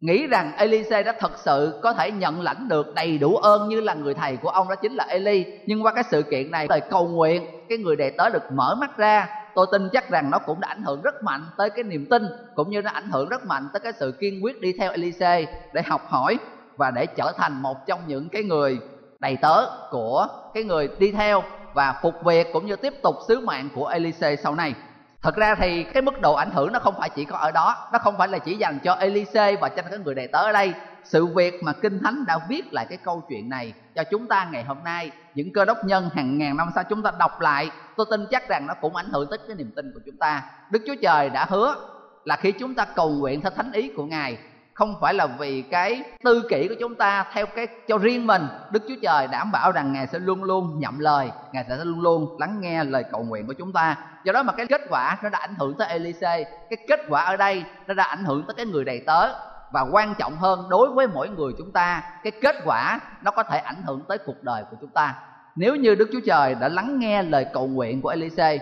Nghĩ 0.00 0.26
rằng 0.26 0.52
Elise 0.56 1.02
đã 1.02 1.14
thật 1.20 1.32
sự 1.38 1.80
có 1.82 1.92
thể 1.92 2.10
nhận 2.10 2.40
lãnh 2.40 2.68
được 2.68 2.94
đầy 2.94 3.18
đủ 3.18 3.36
ơn 3.36 3.68
như 3.68 3.80
là 3.80 3.94
người 3.94 4.14
thầy 4.14 4.36
của 4.36 4.48
ông 4.48 4.68
đó 4.68 4.74
chính 4.74 4.94
là 4.94 5.04
Eli. 5.04 5.44
Nhưng 5.66 5.84
qua 5.84 5.92
cái 5.94 6.04
sự 6.10 6.22
kiện 6.22 6.50
này, 6.50 6.66
lời 6.68 6.80
cầu 6.90 7.08
nguyện 7.08 7.46
cái 7.68 7.78
người 7.78 7.96
đệ 7.96 8.10
tớ 8.10 8.30
được 8.30 8.52
mở 8.52 8.74
mắt 8.80 8.96
ra 8.96 9.43
tôi 9.54 9.66
tin 9.72 9.88
chắc 9.92 10.10
rằng 10.10 10.30
nó 10.30 10.38
cũng 10.38 10.60
đã 10.60 10.68
ảnh 10.68 10.82
hưởng 10.82 11.02
rất 11.02 11.22
mạnh 11.22 11.46
tới 11.56 11.70
cái 11.70 11.84
niềm 11.84 12.06
tin, 12.10 12.22
cũng 12.54 12.70
như 12.70 12.82
nó 12.82 12.90
ảnh 12.90 13.10
hưởng 13.10 13.28
rất 13.28 13.46
mạnh 13.46 13.68
tới 13.72 13.80
cái 13.80 13.92
sự 13.92 14.12
kiên 14.20 14.44
quyết 14.44 14.60
đi 14.60 14.72
theo 14.78 14.90
Elise 14.90 15.44
để 15.72 15.82
học 15.86 16.02
hỏi 16.08 16.38
và 16.76 16.90
để 16.90 17.06
trở 17.06 17.32
thành 17.36 17.62
một 17.62 17.86
trong 17.86 18.00
những 18.06 18.28
cái 18.28 18.42
người 18.42 18.78
đầy 19.20 19.36
tớ 19.36 19.66
của 19.90 20.26
cái 20.54 20.64
người 20.64 20.88
đi 20.98 21.12
theo 21.12 21.42
và 21.74 21.98
phục 22.02 22.24
việc 22.24 22.52
cũng 22.52 22.66
như 22.66 22.76
tiếp 22.76 22.94
tục 23.02 23.16
sứ 23.28 23.40
mạng 23.40 23.68
của 23.74 23.86
Elise 23.86 24.36
sau 24.36 24.54
này. 24.54 24.74
Thật 25.22 25.36
ra 25.36 25.54
thì 25.54 25.82
cái 25.82 26.02
mức 26.02 26.20
độ 26.20 26.34
ảnh 26.34 26.50
hưởng 26.50 26.72
nó 26.72 26.78
không 26.78 26.94
phải 26.98 27.10
chỉ 27.10 27.24
có 27.24 27.36
ở 27.36 27.50
đó, 27.50 27.88
nó 27.92 27.98
không 27.98 28.14
phải 28.18 28.28
là 28.28 28.38
chỉ 28.38 28.56
dành 28.56 28.78
cho 28.84 28.94
Elise 28.94 29.56
và 29.56 29.68
cho 29.68 29.82
các 29.90 30.00
người 30.00 30.14
đầy 30.14 30.28
tớ 30.28 30.38
ở 30.38 30.52
đây. 30.52 30.72
Sự 31.04 31.26
việc 31.26 31.62
mà 31.62 31.72
kinh 31.72 32.02
thánh 32.02 32.24
đã 32.26 32.38
viết 32.48 32.72
lại 32.72 32.86
cái 32.88 32.98
câu 33.04 33.22
chuyện 33.28 33.48
này 33.48 33.72
cho 33.94 34.04
chúng 34.10 34.28
ta 34.28 34.48
ngày 34.52 34.64
hôm 34.64 34.78
nay 34.84 35.10
những 35.34 35.52
cơ 35.52 35.64
đốc 35.64 35.84
nhân 35.84 36.10
hàng 36.14 36.38
ngàn 36.38 36.56
năm 36.56 36.70
sau 36.74 36.84
chúng 36.84 37.02
ta 37.02 37.12
đọc 37.18 37.40
lại, 37.40 37.70
tôi 37.96 38.06
tin 38.10 38.26
chắc 38.30 38.48
rằng 38.48 38.66
nó 38.66 38.74
cũng 38.80 38.96
ảnh 38.96 39.10
hưởng 39.12 39.30
tới 39.30 39.38
cái 39.46 39.56
niềm 39.56 39.70
tin 39.76 39.92
của 39.94 40.00
chúng 40.06 40.16
ta. 40.16 40.42
Đức 40.70 40.82
chúa 40.86 40.94
trời 41.02 41.30
đã 41.30 41.46
hứa 41.48 41.76
là 42.24 42.36
khi 42.36 42.52
chúng 42.52 42.74
ta 42.74 42.84
cầu 42.84 43.10
nguyện 43.10 43.40
theo 43.40 43.50
thánh 43.50 43.72
ý 43.72 43.90
của 43.96 44.04
ngài, 44.04 44.38
không 44.74 44.94
phải 45.00 45.14
là 45.14 45.26
vì 45.26 45.62
cái 45.62 46.02
tư 46.24 46.42
kỷ 46.50 46.68
của 46.68 46.74
chúng 46.80 46.94
ta 46.94 47.26
theo 47.32 47.46
cái, 47.46 47.66
cho 47.88 47.98
riêng 47.98 48.26
mình, 48.26 48.42
đức 48.70 48.82
chúa 48.88 48.94
trời 49.02 49.26
đảm 49.26 49.52
bảo 49.52 49.72
rằng 49.72 49.92
ngài 49.92 50.06
sẽ 50.06 50.18
luôn 50.18 50.44
luôn 50.44 50.80
nhậm 50.80 50.98
lời, 50.98 51.30
ngài 51.52 51.64
sẽ 51.68 51.76
luôn 51.84 52.00
luôn 52.00 52.40
lắng 52.40 52.60
nghe 52.60 52.84
lời 52.84 53.04
cầu 53.12 53.24
nguyện 53.24 53.46
của 53.46 53.52
chúng 53.52 53.72
ta. 53.72 53.96
Do 54.24 54.32
đó 54.32 54.42
mà 54.42 54.52
cái 54.52 54.66
kết 54.66 54.80
quả 54.90 55.18
nó 55.22 55.28
đã 55.28 55.38
ảnh 55.38 55.54
hưởng 55.58 55.74
tới 55.78 55.88
elise 55.88 56.44
cái 56.70 56.76
kết 56.88 57.00
quả 57.08 57.24
ở 57.24 57.36
đây 57.36 57.64
nó 57.86 57.94
đã 57.94 58.04
ảnh 58.04 58.24
hưởng 58.24 58.44
tới 58.46 58.54
cái 58.54 58.66
người 58.66 58.84
đầy 58.84 59.02
tớ 59.06 59.28
và 59.74 59.86
quan 59.92 60.14
trọng 60.18 60.36
hơn, 60.36 60.66
đối 60.70 60.88
với 60.90 61.06
mỗi 61.06 61.28
người 61.28 61.52
chúng 61.58 61.72
ta, 61.72 62.02
cái 62.22 62.32
kết 62.42 62.56
quả 62.64 63.00
nó 63.22 63.30
có 63.30 63.42
thể 63.42 63.58
ảnh 63.58 63.82
hưởng 63.86 64.02
tới 64.08 64.18
cuộc 64.26 64.42
đời 64.42 64.64
của 64.70 64.76
chúng 64.80 64.90
ta. 64.90 65.14
Nếu 65.56 65.76
như 65.76 65.94
đức 65.94 66.08
chúa 66.12 66.20
trời 66.26 66.54
đã 66.54 66.68
lắng 66.68 66.98
nghe 66.98 67.22
lời 67.22 67.46
cầu 67.52 67.66
nguyện 67.66 68.02
của 68.02 68.08
elise 68.08 68.58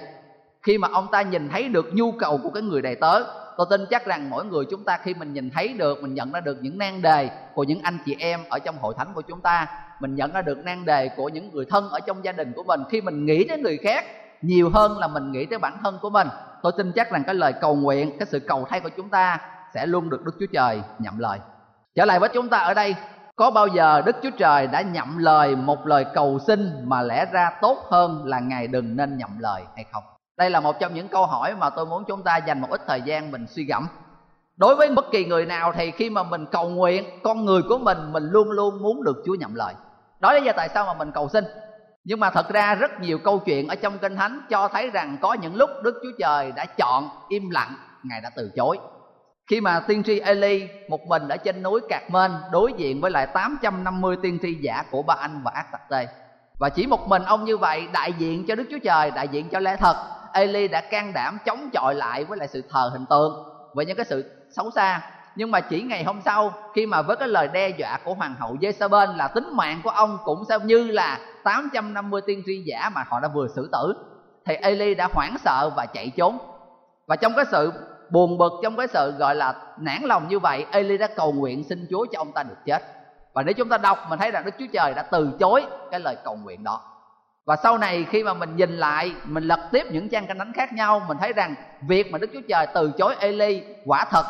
khi 0.63 0.79
mà 0.79 0.89
ông 0.93 1.09
ta 1.13 1.23
nhìn 1.23 1.49
thấy 1.49 1.69
được 1.69 1.87
nhu 1.93 2.13
cầu 2.13 2.41
của 2.43 2.51
cái 2.51 2.63
người 2.63 2.83
đầy 2.83 2.95
tớ, 2.95 3.23
tôi 3.57 3.67
tin 3.71 3.81
chắc 3.91 4.07
rằng 4.07 4.31
mỗi 4.31 4.45
người 4.45 4.65
chúng 4.71 4.85
ta 4.85 4.99
khi 5.03 5.15
mình 5.15 5.33
nhìn 5.33 5.51
thấy 5.51 5.69
được, 5.69 6.03
mình 6.03 6.15
nhận 6.15 6.33
ra 6.33 6.41
được 6.41 6.59
những 6.61 6.79
nan 6.79 7.03
đề 7.03 7.31
của 7.55 7.65
những 7.65 7.83
anh 7.83 7.99
chị 8.05 8.17
em 8.19 8.41
ở 8.49 8.59
trong 8.59 8.77
hội 8.81 8.95
thánh 8.99 9.13
của 9.15 9.23
chúng 9.23 9.41
ta, 9.41 9.67
mình 10.01 10.15
nhận 10.15 10.33
ra 10.33 10.43
được 10.43 10.59
nan 10.65 10.85
đề 10.85 11.09
của 11.17 11.29
những 11.29 11.51
người 11.53 11.65
thân 11.71 11.89
ở 11.89 12.01
trong 12.01 12.25
gia 12.25 12.33
đình 12.33 12.53
của 12.57 12.63
mình, 12.63 12.81
khi 12.91 13.01
mình 13.01 13.27
nghĩ 13.27 13.45
tới 13.49 13.59
người 13.59 13.77
khác, 13.77 14.05
nhiều 14.43 14.71
hơn 14.75 14.99
là 14.99 15.07
mình 15.07 15.33
nghĩ 15.33 15.47
tới 15.47 15.59
bản 15.59 15.79
thân 15.83 15.99
của 16.03 16.11
mình, 16.11 16.29
tôi 16.63 16.73
tin 16.77 16.93
chắc 16.93 17.11
rằng 17.11 17.23
cái 17.27 17.35
lời 17.35 17.53
cầu 17.61 17.75
nguyện, 17.75 18.19
cái 18.19 18.27
sự 18.31 18.39
cầu 18.39 18.67
thay 18.69 18.81
của 18.81 18.91
chúng 18.97 19.09
ta 19.09 19.39
sẽ 19.75 19.87
luôn 19.87 20.11
được 20.11 20.25
đức 20.25 20.33
chúa 20.41 20.47
trời 20.53 20.83
nhậm 20.99 21.19
lời. 21.19 21.39
Trở 21.95 22.05
lại 22.05 22.21
với 22.21 22.29
chúng 22.29 22.49
ta 22.49 22.59
ở 22.59 22.75
đây, 22.75 22.95
có 23.37 23.51
bao 23.51 23.67
giờ 23.67 24.03
đức 24.07 24.17
chúa 24.23 24.31
trời 24.39 24.67
đã 24.67 24.83
nhậm 24.83 25.19
lời 25.19 25.57
một 25.57 25.87
lời 25.87 26.07
cầu 26.15 26.39
xin 26.47 26.83
mà 26.85 27.03
lẽ 27.03 27.27
ra 27.33 27.51
tốt 27.61 27.79
hơn 27.91 28.27
là 28.27 28.41
ngài 28.41 28.67
đừng 28.67 28.97
nên 28.97 29.19
nhậm 29.19 29.39
lời 29.39 29.63
hay 29.77 29.85
không? 29.93 30.03
Đây 30.37 30.51
là 30.51 30.61
một 30.61 30.77
trong 30.81 30.95
những 30.95 31.09
câu 31.09 31.27
hỏi 31.27 31.55
mà 31.55 31.71
tôi 31.71 31.87
muốn 31.87 32.05
chúng 32.09 32.23
ta 32.23 32.37
dành 32.37 32.61
một 32.61 32.69
ít 32.71 32.81
thời 32.87 33.03
gian 33.03 33.31
mình 33.31 33.47
suy 33.47 33.65
gẫm. 33.65 33.87
Đối 34.57 34.77
với 34.77 34.91
bất 34.95 35.05
kỳ 35.13 35.25
người 35.25 35.47
nào 35.47 35.73
thì 35.77 35.91
khi 35.91 36.11
mà 36.11 36.23
mình 36.23 36.47
cầu 36.47 36.69
nguyện, 36.69 37.05
con 37.23 37.45
người 37.45 37.63
của 37.69 37.79
mình 37.79 38.13
mình 38.13 38.25
luôn 38.31 38.51
luôn 38.51 38.83
muốn 38.83 39.05
được 39.05 39.23
chúa 39.27 39.35
nhậm 39.35 39.55
lời. 39.55 39.75
Đó 40.21 40.33
là 40.33 40.39
lý 40.39 40.45
do 40.45 40.53
tại 40.57 40.69
sao 40.69 40.85
mà 40.85 40.95
mình 40.95 41.13
cầu 41.13 41.29
xin. 41.29 41.45
Nhưng 42.05 42.21
mà 42.21 42.31
thật 42.31 42.49
ra 42.49 42.75
rất 42.75 43.01
nhiều 43.01 43.19
câu 43.25 43.39
chuyện 43.39 43.69
ở 43.69 43.75
trong 43.75 43.99
kinh 43.99 44.17
thánh 44.17 44.41
cho 44.51 44.69
thấy 44.69 44.91
rằng 44.91 45.17
có 45.21 45.35
những 45.35 45.57
lúc 45.57 45.71
đức 45.83 46.01
chúa 46.03 46.13
trời 46.19 46.53
đã 46.53 46.65
chọn 46.65 47.09
im 47.29 47.51
lặng, 47.51 47.75
ngài 48.03 48.21
đã 48.21 48.31
từ 48.37 48.51
chối 48.57 48.79
khi 49.53 49.61
mà 49.61 49.81
tiên 49.81 50.03
tri 50.03 50.21
Eli 50.21 50.69
một 50.89 51.07
mình 51.07 51.29
ở 51.29 51.37
trên 51.37 51.63
núi 51.63 51.81
Cạc 51.89 52.11
Mên 52.11 52.33
đối 52.51 52.73
diện 52.73 53.01
với 53.01 53.11
lại 53.11 53.27
850 53.27 54.17
tiên 54.23 54.39
tri 54.43 54.55
giả 54.55 54.85
của 54.91 55.03
Ba 55.03 55.15
Anh 55.15 55.41
và 55.45 55.51
Ác 55.55 55.73
Tặc 55.73 55.81
Tê. 55.91 56.07
Và 56.61 56.69
chỉ 56.69 56.87
một 56.87 57.09
mình 57.09 57.23
ông 57.25 57.45
như 57.45 57.57
vậy 57.57 57.89
đại 57.93 58.13
diện 58.13 58.45
cho 58.49 58.55
Đức 58.55 58.65
Chúa 58.71 58.79
Trời, 58.79 59.11
đại 59.11 59.29
diện 59.29 59.49
cho 59.49 59.59
lẽ 59.59 59.77
thật 59.77 59.97
Eli 60.33 60.69
đã 60.69 60.81
can 60.81 61.13
đảm 61.13 61.39
chống 61.45 61.71
chọi 61.73 61.95
lại 61.95 62.25
với 62.25 62.39
lại 62.39 62.49
sự 62.49 62.63
thờ 62.71 62.91
hình 62.93 63.07
tượng 63.11 63.45
và 63.75 63.83
những 63.83 63.97
cái 63.97 64.07
sự 64.07 64.47
xấu 64.57 64.71
xa. 64.71 65.01
Nhưng 65.37 65.51
mà 65.51 65.61
chỉ 65.61 65.83
ngày 65.83 66.05
hôm 66.05 66.21
sau, 66.25 66.53
khi 66.75 66.87
mà 66.87 67.03
với 67.03 67.17
cái 67.17 67.29
lời 67.29 67.49
đe 67.49 67.69
dọa 67.69 67.99
của 68.05 68.15
hoàng 68.15 68.35
hậu 68.39 68.57
Jezebel 68.61 69.17
là 69.17 69.29
tính 69.29 69.49
mạng 69.53 69.81
của 69.85 69.91
ông 69.91 70.19
cũng 70.25 70.45
xem 70.49 70.67
như 70.67 70.85
là 70.85 71.19
850 71.45 72.21
tiên 72.27 72.43
tri 72.47 72.63
giả 72.67 72.91
mà 72.95 73.05
họ 73.09 73.21
đã 73.21 73.29
vừa 73.29 73.49
xử 73.49 73.69
tử, 73.73 73.95
thì 74.45 74.55
Eli 74.55 74.95
đã 74.95 75.09
hoảng 75.13 75.37
sợ 75.45 75.71
và 75.77 75.87
chạy 75.87 76.13
trốn. 76.17 76.39
Và 77.07 77.17
trong 77.17 77.33
cái 77.37 77.45
sự 77.51 77.73
buồn 78.13 78.39
bực 78.39 78.53
trong 78.63 78.77
cái 78.77 78.87
sự 78.87 79.15
gọi 79.19 79.35
là 79.35 79.55
nản 79.79 80.03
lòng 80.03 80.29
như 80.29 80.39
vậy, 80.39 80.67
Eli 80.71 80.99
đã 80.99 81.07
cầu 81.17 81.33
nguyện 81.33 81.65
xin 81.65 81.87
Chúa 81.91 82.07
cho 82.13 82.21
ông 82.21 82.33
ta 82.33 82.43
được 82.43 82.59
chết. 82.65 82.83
Và 83.35 83.43
nếu 83.43 83.55
chúng 83.55 83.69
ta 83.69 83.79
đọc, 83.79 83.99
mình 84.09 84.19
thấy 84.19 84.31
rằng 84.31 84.45
Đức 84.45 84.55
Chúa 84.59 84.67
Trời 84.73 84.95
đã 84.95 85.03
từ 85.03 85.31
chối 85.41 85.67
cái 85.91 86.01
lời 86.01 86.17
cầu 86.25 86.37
nguyện 86.37 86.65
đó. 86.65 86.81
Và 87.47 87.57
sau 87.57 87.79
này 87.79 88.07
khi 88.11 88.25
mà 88.25 88.35
mình 88.35 88.57
nhìn 88.57 88.77
lại, 88.77 89.15
mình 89.25 89.45
lật 89.45 89.61
tiếp 89.73 89.87
những 89.91 90.09
trang 90.09 90.27
kinh 90.27 90.39
thánh 90.39 90.53
khác 90.53 90.73
nhau, 90.73 91.03
mình 91.09 91.19
thấy 91.21 91.33
rằng 91.33 91.55
việc 91.89 92.13
mà 92.13 92.19
đức 92.19 92.31
chúa 92.33 92.41
trời 92.49 92.67
từ 92.75 92.93
chối 92.99 93.17
eli 93.19 93.63
quả 93.87 94.05
thật 94.05 94.25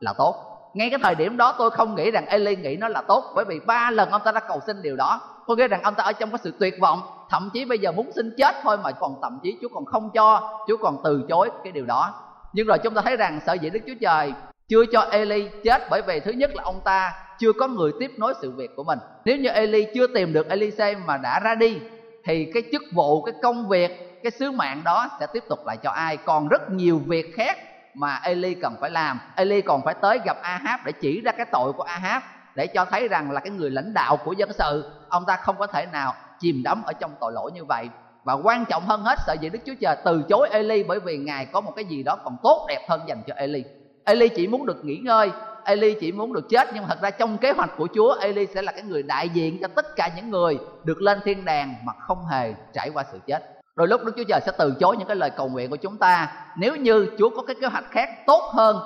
là 0.00 0.12
tốt. 0.18 0.44
Ngay 0.74 0.90
cái 0.90 0.98
thời 1.02 1.14
điểm 1.14 1.36
đó 1.36 1.54
tôi 1.58 1.70
không 1.70 1.94
nghĩ 1.94 2.10
rằng 2.10 2.26
eli 2.26 2.56
nghĩ 2.56 2.76
nó 2.76 2.88
là 2.88 3.02
tốt, 3.02 3.24
bởi 3.34 3.44
vì 3.44 3.60
ba 3.66 3.90
lần 3.90 4.10
ông 4.10 4.22
ta 4.24 4.32
đã 4.32 4.40
cầu 4.40 4.60
xin 4.66 4.82
điều 4.82 4.96
đó. 4.96 5.20
Tôi 5.46 5.56
nghĩ 5.56 5.68
rằng 5.68 5.82
ông 5.82 5.94
ta 5.94 6.04
ở 6.04 6.12
trong 6.12 6.30
cái 6.30 6.38
sự 6.42 6.54
tuyệt 6.60 6.74
vọng, 6.80 7.02
thậm 7.30 7.50
chí 7.52 7.64
bây 7.64 7.78
giờ 7.78 7.92
muốn 7.92 8.10
xin 8.12 8.34
chết 8.38 8.54
thôi 8.62 8.78
mà 8.84 8.90
còn 8.90 9.14
thậm 9.22 9.38
chí 9.42 9.58
chúa 9.62 9.68
còn 9.74 9.84
không 9.84 10.10
cho, 10.10 10.58
chúa 10.68 10.76
còn 10.76 10.96
từ 11.04 11.24
chối 11.28 11.50
cái 11.64 11.72
điều 11.72 11.86
đó 11.86 12.14
nhưng 12.52 12.66
rồi 12.66 12.78
chúng 12.78 12.94
ta 12.94 13.02
thấy 13.02 13.16
rằng 13.16 13.40
sở 13.46 13.52
dĩ 13.52 13.70
đức 13.70 13.80
chúa 13.86 13.94
trời 14.00 14.32
chưa 14.68 14.84
cho 14.92 15.00
eli 15.00 15.48
chết 15.64 15.82
bởi 15.90 16.02
vì 16.02 16.20
thứ 16.20 16.32
nhất 16.32 16.50
là 16.54 16.62
ông 16.62 16.80
ta 16.84 17.12
chưa 17.38 17.52
có 17.52 17.68
người 17.68 17.92
tiếp 18.00 18.10
nối 18.16 18.34
sự 18.40 18.50
việc 18.50 18.76
của 18.76 18.84
mình. 18.84 18.98
Nếu 19.24 19.36
như 19.36 19.48
eli 19.48 19.86
chưa 19.94 20.06
tìm 20.06 20.32
được 20.32 20.48
elise 20.48 20.94
mà 20.94 21.16
đã 21.16 21.40
ra 21.40 21.54
đi, 21.54 21.80
thì 22.24 22.50
cái 22.54 22.62
chức 22.72 22.82
vụ, 22.92 23.22
cái 23.22 23.34
công 23.42 23.68
việc, 23.68 24.20
cái 24.22 24.30
sứ 24.30 24.50
mạng 24.50 24.82
đó 24.84 25.08
sẽ 25.20 25.26
tiếp 25.32 25.44
tục 25.48 25.58
lại 25.66 25.76
cho 25.82 25.90
ai? 25.90 26.16
Còn 26.16 26.48
rất 26.48 26.70
nhiều 26.70 27.00
việc 27.06 27.34
khác 27.36 27.58
mà 27.94 28.20
Eli 28.24 28.54
cần 28.54 28.74
phải 28.80 28.90
làm. 28.90 29.20
Eli 29.36 29.60
còn 29.60 29.84
phải 29.84 29.94
tới 29.94 30.18
gặp 30.24 30.36
Ahab 30.42 30.80
để 30.84 30.92
chỉ 30.92 31.20
ra 31.20 31.32
cái 31.32 31.46
tội 31.52 31.72
của 31.72 31.82
Ahab, 31.82 32.22
để 32.54 32.66
cho 32.66 32.84
thấy 32.84 33.08
rằng 33.08 33.30
là 33.30 33.40
cái 33.40 33.50
người 33.50 33.70
lãnh 33.70 33.94
đạo 33.94 34.16
của 34.16 34.32
dân 34.32 34.52
sự, 34.52 34.90
ông 35.08 35.24
ta 35.26 35.36
không 35.36 35.56
có 35.58 35.66
thể 35.66 35.86
nào 35.92 36.14
chìm 36.40 36.62
đắm 36.64 36.82
ở 36.82 36.92
trong 36.92 37.10
tội 37.20 37.32
lỗi 37.32 37.52
như 37.52 37.64
vậy 37.64 37.88
và 38.28 38.34
quan 38.34 38.64
trọng 38.64 38.82
hơn 38.86 39.02
hết 39.02 39.18
sợ 39.26 39.32
gì 39.40 39.48
Đức 39.48 39.58
Chúa 39.66 39.74
Trời 39.80 39.96
từ 40.04 40.22
chối 40.28 40.48
Eli 40.52 40.82
bởi 40.82 41.00
vì 41.00 41.16
Ngài 41.16 41.46
có 41.46 41.60
một 41.60 41.72
cái 41.76 41.84
gì 41.84 42.02
đó 42.02 42.16
còn 42.24 42.36
tốt 42.42 42.66
đẹp 42.68 42.86
hơn 42.88 43.00
dành 43.06 43.22
cho 43.26 43.34
Eli. 43.36 43.64
Eli 44.04 44.28
chỉ 44.28 44.46
muốn 44.46 44.66
được 44.66 44.84
nghỉ 44.84 44.96
ngơi, 44.96 45.30
Eli 45.64 45.94
chỉ 46.00 46.12
muốn 46.12 46.32
được 46.32 46.48
chết 46.48 46.68
nhưng 46.74 46.84
thật 46.88 47.00
ra 47.02 47.10
trong 47.10 47.38
kế 47.38 47.52
hoạch 47.52 47.70
của 47.76 47.88
Chúa 47.94 48.16
Eli 48.20 48.46
sẽ 48.46 48.62
là 48.62 48.72
cái 48.72 48.82
người 48.82 49.02
đại 49.02 49.28
diện 49.28 49.58
cho 49.60 49.68
tất 49.68 49.96
cả 49.96 50.10
những 50.16 50.30
người 50.30 50.58
được 50.84 51.02
lên 51.02 51.18
thiên 51.24 51.44
đàng 51.44 51.74
mà 51.84 51.92
không 52.00 52.26
hề 52.26 52.54
trải 52.74 52.90
qua 52.94 53.04
sự 53.12 53.18
chết. 53.26 53.60
Đôi 53.76 53.88
lúc 53.88 54.04
Đức 54.04 54.12
Chúa 54.16 54.24
Trời 54.28 54.40
sẽ 54.46 54.52
từ 54.58 54.74
chối 54.80 54.96
những 54.96 55.08
cái 55.08 55.16
lời 55.16 55.30
cầu 55.30 55.48
nguyện 55.48 55.70
của 55.70 55.76
chúng 55.76 55.96
ta 55.96 56.32
nếu 56.56 56.76
như 56.76 57.06
Chúa 57.18 57.30
có 57.30 57.42
cái 57.42 57.56
kế 57.60 57.66
hoạch 57.66 57.90
khác 57.90 58.08
tốt 58.26 58.42
hơn 58.52 58.76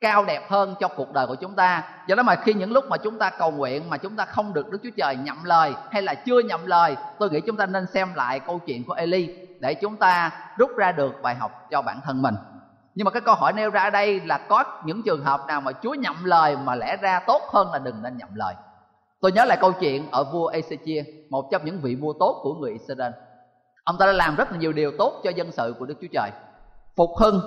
cao 0.00 0.24
đẹp 0.24 0.50
hơn 0.50 0.74
cho 0.80 0.88
cuộc 0.88 1.12
đời 1.12 1.26
của 1.26 1.34
chúng 1.34 1.54
ta. 1.54 1.84
Do 2.06 2.14
đó 2.14 2.22
mà 2.22 2.34
khi 2.34 2.54
những 2.54 2.72
lúc 2.72 2.84
mà 2.88 2.96
chúng 2.96 3.18
ta 3.18 3.30
cầu 3.30 3.50
nguyện 3.50 3.90
mà 3.90 3.96
chúng 3.96 4.16
ta 4.16 4.24
không 4.24 4.54
được 4.54 4.70
đức 4.70 4.78
chúa 4.82 4.90
trời 4.96 5.16
nhậm 5.16 5.44
lời 5.44 5.72
hay 5.90 6.02
là 6.02 6.14
chưa 6.14 6.40
nhậm 6.40 6.66
lời, 6.66 6.96
tôi 7.18 7.30
nghĩ 7.30 7.40
chúng 7.40 7.56
ta 7.56 7.66
nên 7.66 7.86
xem 7.86 8.14
lại 8.14 8.40
câu 8.40 8.58
chuyện 8.66 8.84
của 8.84 8.92
eli 8.92 9.36
để 9.60 9.74
chúng 9.74 9.96
ta 9.96 10.30
rút 10.56 10.70
ra 10.76 10.92
được 10.92 11.22
bài 11.22 11.34
học 11.34 11.66
cho 11.70 11.82
bản 11.82 12.00
thân 12.04 12.22
mình. 12.22 12.34
Nhưng 12.94 13.04
mà 13.04 13.10
cái 13.10 13.20
câu 13.20 13.34
hỏi 13.34 13.52
nêu 13.52 13.70
ra 13.70 13.82
ở 13.82 13.90
đây 13.90 14.20
là 14.20 14.38
có 14.38 14.64
những 14.84 15.02
trường 15.02 15.24
hợp 15.24 15.46
nào 15.46 15.60
mà 15.60 15.72
chúa 15.72 15.94
nhậm 15.94 16.24
lời 16.24 16.56
mà 16.56 16.74
lẽ 16.74 16.96
ra 16.96 17.20
tốt 17.26 17.42
hơn 17.52 17.72
là 17.72 17.78
đừng 17.78 18.02
nên 18.02 18.16
nhậm 18.16 18.28
lời? 18.34 18.54
Tôi 19.20 19.32
nhớ 19.32 19.44
lại 19.44 19.58
câu 19.60 19.72
chuyện 19.72 20.10
ở 20.10 20.24
vua 20.24 20.52
Ezechia 20.52 21.02
một 21.30 21.48
trong 21.52 21.64
những 21.64 21.80
vị 21.80 21.94
vua 21.94 22.12
tốt 22.20 22.40
của 22.42 22.54
người 22.54 22.70
Israel. 22.70 23.12
Ông 23.84 23.96
ta 23.98 24.06
đã 24.06 24.12
làm 24.12 24.36
rất 24.36 24.52
là 24.52 24.58
nhiều 24.58 24.72
điều 24.72 24.92
tốt 24.98 25.20
cho 25.24 25.30
dân 25.30 25.52
sự 25.52 25.74
của 25.78 25.86
đức 25.86 25.94
chúa 26.00 26.08
trời. 26.12 26.30
Phục 26.96 27.10
hưng 27.18 27.40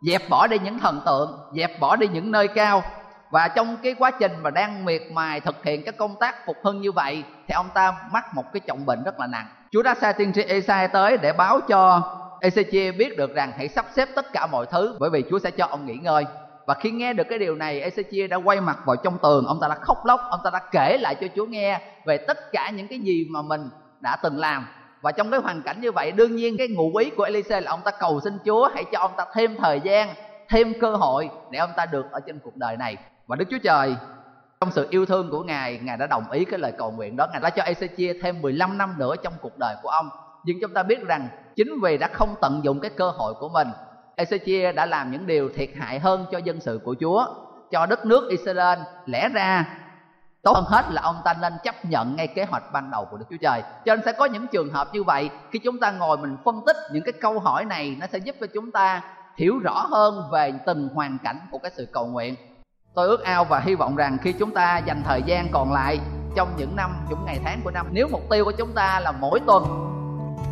dẹp 0.00 0.28
bỏ 0.28 0.46
đi 0.46 0.58
những 0.64 0.78
thần 0.78 1.00
tượng, 1.06 1.38
dẹp 1.56 1.80
bỏ 1.80 1.96
đi 1.96 2.08
những 2.08 2.30
nơi 2.30 2.48
cao. 2.48 2.82
Và 3.30 3.48
trong 3.48 3.76
cái 3.82 3.94
quá 3.98 4.10
trình 4.10 4.32
mà 4.42 4.50
đang 4.50 4.84
miệt 4.84 5.02
mài 5.12 5.40
thực 5.40 5.64
hiện 5.64 5.82
các 5.84 5.96
công 5.96 6.16
tác 6.20 6.46
phục 6.46 6.56
hưng 6.64 6.80
như 6.80 6.92
vậy, 6.92 7.24
thì 7.48 7.52
ông 7.52 7.68
ta 7.74 7.94
mắc 8.12 8.34
một 8.34 8.44
cái 8.52 8.60
trọng 8.60 8.86
bệnh 8.86 9.02
rất 9.04 9.20
là 9.20 9.26
nặng. 9.26 9.46
Chúa 9.70 9.82
đã 9.82 9.94
sai 10.00 10.12
tiên 10.12 10.32
tri 10.32 10.42
Esai 10.42 10.88
tới 10.88 11.16
để 11.16 11.32
báo 11.32 11.60
cho 11.68 12.02
Ezechia 12.40 12.96
biết 12.96 13.16
được 13.16 13.34
rằng 13.34 13.52
hãy 13.56 13.68
sắp 13.68 13.86
xếp 13.96 14.08
tất 14.14 14.32
cả 14.32 14.46
mọi 14.46 14.66
thứ, 14.66 14.96
bởi 15.00 15.10
vì 15.10 15.24
chúa 15.30 15.38
sẽ 15.38 15.50
cho 15.50 15.66
ông 15.66 15.86
nghỉ 15.86 15.94
ngơi. 15.94 16.24
Và 16.66 16.74
khi 16.74 16.90
nghe 16.90 17.12
được 17.12 17.24
cái 17.28 17.38
điều 17.38 17.54
này, 17.54 17.90
Ezechia 17.90 18.28
đã 18.28 18.36
quay 18.36 18.60
mặt 18.60 18.78
vào 18.86 18.96
trong 18.96 19.18
tường. 19.18 19.46
Ông 19.46 19.58
ta 19.60 19.68
đã 19.68 19.74
khóc 19.74 19.98
lóc, 20.04 20.20
ông 20.30 20.40
ta 20.44 20.50
đã 20.50 20.60
kể 20.72 20.98
lại 21.00 21.14
cho 21.20 21.26
chúa 21.36 21.46
nghe 21.46 21.80
về 22.06 22.16
tất 22.16 22.52
cả 22.52 22.70
những 22.70 22.88
cái 22.88 22.98
gì 22.98 23.26
mà 23.30 23.42
mình 23.42 23.70
đã 24.00 24.16
từng 24.22 24.38
làm 24.38 24.66
và 25.00 25.12
trong 25.12 25.30
cái 25.30 25.40
hoàn 25.40 25.62
cảnh 25.62 25.80
như 25.80 25.92
vậy, 25.92 26.12
đương 26.12 26.36
nhiên 26.36 26.56
cái 26.58 26.68
ngụ 26.68 26.96
ý 26.96 27.10
của 27.10 27.22
Elise 27.22 27.60
là 27.60 27.70
ông 27.70 27.80
ta 27.84 27.90
cầu 27.90 28.20
xin 28.20 28.38
Chúa 28.44 28.68
hãy 28.74 28.84
cho 28.92 28.98
ông 28.98 29.12
ta 29.16 29.24
thêm 29.34 29.56
thời 29.56 29.80
gian, 29.80 30.08
thêm 30.48 30.72
cơ 30.80 30.96
hội 30.96 31.30
để 31.50 31.58
ông 31.58 31.70
ta 31.76 31.86
được 31.86 32.06
ở 32.12 32.20
trên 32.26 32.38
cuộc 32.38 32.56
đời 32.56 32.76
này. 32.76 32.96
Và 33.26 33.36
Đức 33.36 33.44
Chúa 33.50 33.58
Trời, 33.62 33.96
trong 34.60 34.70
sự 34.72 34.86
yêu 34.90 35.06
thương 35.06 35.30
của 35.30 35.42
Ngài 35.42 35.80
Ngài 35.82 35.96
đã 35.96 36.06
đồng 36.06 36.30
ý 36.30 36.44
cái 36.44 36.58
lời 36.58 36.72
cầu 36.78 36.90
nguyện 36.90 37.16
đó. 37.16 37.26
Ngài 37.32 37.40
đã 37.40 37.50
cho 37.50 37.62
Ezechia 37.62 38.14
thêm 38.22 38.42
15 38.42 38.78
năm 38.78 38.94
nữa 38.98 39.14
trong 39.22 39.32
cuộc 39.40 39.58
đời 39.58 39.74
của 39.82 39.88
ông. 39.88 40.08
Nhưng 40.44 40.58
chúng 40.60 40.74
ta 40.74 40.82
biết 40.82 41.06
rằng 41.06 41.28
chính 41.56 41.80
vì 41.82 41.98
đã 41.98 42.08
không 42.12 42.34
tận 42.40 42.60
dụng 42.64 42.80
cái 42.80 42.90
cơ 42.96 43.10
hội 43.10 43.34
của 43.34 43.48
mình 43.48 43.68
Ezechia 44.20 44.74
đã 44.74 44.86
làm 44.86 45.10
những 45.10 45.26
điều 45.26 45.48
thiệt 45.56 45.70
hại 45.76 45.98
hơn 45.98 46.26
cho 46.32 46.38
dân 46.38 46.60
sự 46.60 46.80
của 46.84 46.94
Chúa, 47.00 47.26
cho 47.70 47.86
đất 47.86 48.06
nước 48.06 48.30
Israel. 48.30 48.78
Lẽ 49.06 49.28
ra 49.28 49.64
tốt 50.42 50.52
hơn 50.54 50.64
hết 50.68 50.84
là 50.90 51.02
ông 51.02 51.16
ta 51.24 51.34
nên 51.40 51.52
chấp 51.64 51.84
nhận 51.84 52.16
ngay 52.16 52.26
kế 52.26 52.44
hoạch 52.44 52.72
ban 52.72 52.90
đầu 52.90 53.04
của 53.04 53.16
Đức 53.16 53.24
Chúa 53.30 53.36
Trời. 53.42 53.62
Cho 53.84 53.96
nên 53.96 54.04
sẽ 54.04 54.12
có 54.12 54.24
những 54.24 54.46
trường 54.46 54.72
hợp 54.72 54.88
như 54.92 55.02
vậy, 55.02 55.30
khi 55.50 55.58
chúng 55.58 55.80
ta 55.80 55.90
ngồi 55.90 56.16
mình 56.16 56.36
phân 56.44 56.60
tích 56.66 56.76
những 56.92 57.02
cái 57.02 57.12
câu 57.12 57.38
hỏi 57.38 57.64
này, 57.64 57.96
nó 58.00 58.06
sẽ 58.12 58.18
giúp 58.18 58.36
cho 58.40 58.46
chúng 58.54 58.72
ta 58.72 59.02
hiểu 59.36 59.58
rõ 59.58 59.86
hơn 59.90 60.28
về 60.32 60.52
từng 60.66 60.88
hoàn 60.94 61.18
cảnh 61.18 61.40
của 61.50 61.58
cái 61.58 61.70
sự 61.76 61.88
cầu 61.92 62.06
nguyện. 62.06 62.34
Tôi 62.94 63.08
ước 63.08 63.24
ao 63.24 63.44
và 63.44 63.60
hy 63.60 63.74
vọng 63.74 63.96
rằng 63.96 64.18
khi 64.22 64.32
chúng 64.32 64.54
ta 64.54 64.78
dành 64.78 65.02
thời 65.04 65.22
gian 65.22 65.48
còn 65.52 65.72
lại 65.72 66.00
trong 66.36 66.48
những 66.56 66.76
năm, 66.76 66.90
những 67.08 67.24
ngày 67.24 67.40
tháng 67.44 67.60
của 67.64 67.70
năm, 67.70 67.86
nếu 67.90 68.08
mục 68.12 68.22
tiêu 68.30 68.44
của 68.44 68.52
chúng 68.52 68.72
ta 68.72 69.00
là 69.00 69.12
mỗi 69.12 69.40
tuần, 69.46 69.64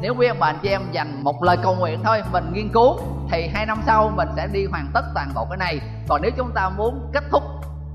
nếu 0.01 0.14
quý 0.18 0.27
ông 0.27 0.38
bà 0.40 0.46
anh 0.46 0.59
chị 0.62 0.68
em 0.68 0.83
dành 0.92 1.24
một 1.24 1.42
lời 1.42 1.57
cầu 1.62 1.74
nguyện 1.74 2.01
thôi, 2.05 2.22
mình 2.33 2.44
nghiên 2.53 2.68
cứu, 2.72 2.96
thì 3.31 3.48
hai 3.55 3.66
năm 3.66 3.83
sau 3.87 4.12
mình 4.16 4.29
sẽ 4.37 4.46
đi 4.46 4.66
hoàn 4.66 4.90
tất 4.94 5.03
toàn 5.14 5.29
bộ 5.35 5.46
cái 5.51 5.57
này. 5.57 5.81
Còn 6.09 6.22
nếu 6.22 6.31
chúng 6.37 6.51
ta 6.55 6.68
muốn 6.68 7.11
kết 7.12 7.24
thúc 7.31 7.42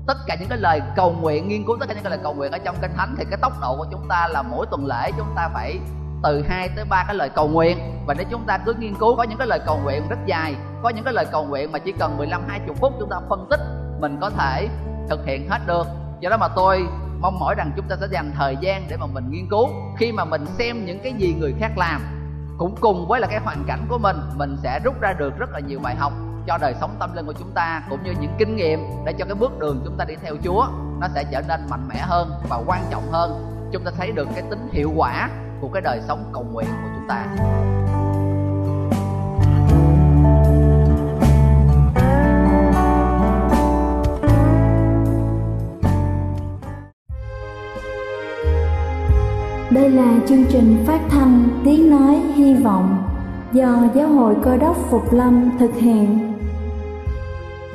tất 0.06 0.16
cả 0.26 0.36
những 0.40 0.48
cái 0.48 0.58
lời 0.58 0.80
cầu 0.96 1.16
nguyện, 1.20 1.48
nghiên 1.48 1.64
cứu 1.64 1.76
tất 1.80 1.86
cả 1.88 1.94
những 1.94 2.04
cái 2.04 2.10
lời 2.10 2.20
cầu 2.22 2.34
nguyện 2.34 2.52
ở 2.52 2.58
trong 2.58 2.76
kinh 2.82 2.90
thánh 2.96 3.14
thì 3.18 3.24
cái 3.30 3.38
tốc 3.42 3.52
độ 3.60 3.76
của 3.76 3.86
chúng 3.90 4.08
ta 4.08 4.28
là 4.28 4.42
mỗi 4.42 4.66
tuần 4.70 4.86
lễ 4.86 5.10
chúng 5.16 5.32
ta 5.36 5.48
phải 5.54 5.78
từ 6.22 6.42
2 6.48 6.68
tới 6.76 6.84
3 6.84 7.04
cái 7.06 7.14
lời 7.14 7.28
cầu 7.28 7.48
nguyện. 7.48 7.78
Và 8.06 8.14
nếu 8.14 8.26
chúng 8.30 8.44
ta 8.46 8.58
cứ 8.58 8.74
nghiên 8.74 8.94
cứu, 8.94 9.16
có 9.16 9.22
những 9.22 9.38
cái 9.38 9.46
lời 9.46 9.60
cầu 9.66 9.80
nguyện 9.84 10.08
rất 10.08 10.18
dài, 10.26 10.54
có 10.82 10.88
những 10.88 11.04
cái 11.04 11.14
lời 11.14 11.26
cầu 11.32 11.44
nguyện 11.44 11.72
mà 11.72 11.78
chỉ 11.78 11.92
cần 11.92 12.16
15 12.16 12.42
20 12.48 12.76
phút 12.80 12.92
chúng 13.00 13.10
ta 13.10 13.16
phân 13.28 13.46
tích, 13.50 13.60
mình 14.00 14.18
có 14.20 14.30
thể 14.30 14.68
thực 15.08 15.26
hiện 15.26 15.48
hết 15.50 15.58
được. 15.66 15.86
Do 16.20 16.30
đó 16.30 16.36
mà 16.36 16.48
tôi 16.48 16.86
mong 17.20 17.38
mỏi 17.40 17.54
rằng 17.54 17.72
chúng 17.76 17.88
ta 17.88 17.96
sẽ 18.00 18.06
dành 18.10 18.32
thời 18.34 18.56
gian 18.60 18.86
để 18.88 18.96
mà 18.96 19.06
mình 19.06 19.30
nghiên 19.30 19.48
cứu. 19.50 19.68
Khi 19.98 20.12
mà 20.12 20.24
mình 20.24 20.46
xem 20.46 20.84
những 20.86 20.98
cái 21.02 21.12
gì 21.12 21.34
người 21.40 21.54
khác 21.60 21.70
làm, 21.76 22.00
cũng 22.58 22.74
cùng 22.80 23.08
với 23.08 23.20
là 23.20 23.26
cái 23.26 23.40
hoàn 23.40 23.64
cảnh 23.66 23.86
của 23.88 23.98
mình 23.98 24.16
mình 24.34 24.56
sẽ 24.62 24.80
rút 24.84 25.00
ra 25.00 25.12
được 25.12 25.38
rất 25.38 25.50
là 25.50 25.60
nhiều 25.60 25.80
bài 25.82 25.94
học 25.94 26.12
cho 26.46 26.58
đời 26.58 26.74
sống 26.80 26.96
tâm 27.00 27.14
linh 27.16 27.26
của 27.26 27.34
chúng 27.38 27.52
ta, 27.54 27.82
cũng 27.90 28.04
như 28.04 28.14
những 28.20 28.34
kinh 28.38 28.56
nghiệm 28.56 28.80
để 29.04 29.12
cho 29.18 29.24
cái 29.24 29.34
bước 29.34 29.58
đường 29.58 29.82
chúng 29.84 29.96
ta 29.96 30.04
đi 30.04 30.14
theo 30.22 30.36
Chúa, 30.44 30.66
nó 31.00 31.08
sẽ 31.14 31.24
trở 31.32 31.42
nên 31.48 31.60
mạnh 31.70 31.88
mẽ 31.88 31.96
hơn 31.98 32.30
và 32.48 32.62
quan 32.66 32.82
trọng 32.90 33.12
hơn 33.12 33.54
chúng 33.74 33.84
ta 33.84 33.90
thấy 33.96 34.12
được 34.12 34.28
cái 34.34 34.44
tính 34.50 34.68
hiệu 34.72 34.92
quả 34.96 35.30
của 35.60 35.68
cái 35.68 35.82
đời 35.82 36.00
sống 36.08 36.30
cầu 36.32 36.46
nguyện 36.52 36.68
của 36.82 36.88
chúng 36.96 37.08
ta 37.08 37.26
Đây 49.70 49.90
là 49.90 50.14
chương 50.28 50.44
trình 50.44 50.84
phát 50.86 51.00
thanh 51.10 51.48
Tiếng 51.64 51.90
Nói 51.90 52.14
Hy 52.34 52.54
Vọng 52.54 53.04
do 53.52 53.88
Giáo 53.94 54.08
hội 54.08 54.34
Cơ 54.44 54.56
đốc 54.56 54.76
Phục 54.90 55.12
Lâm 55.12 55.50
thực 55.58 55.74
hiện. 55.74 56.33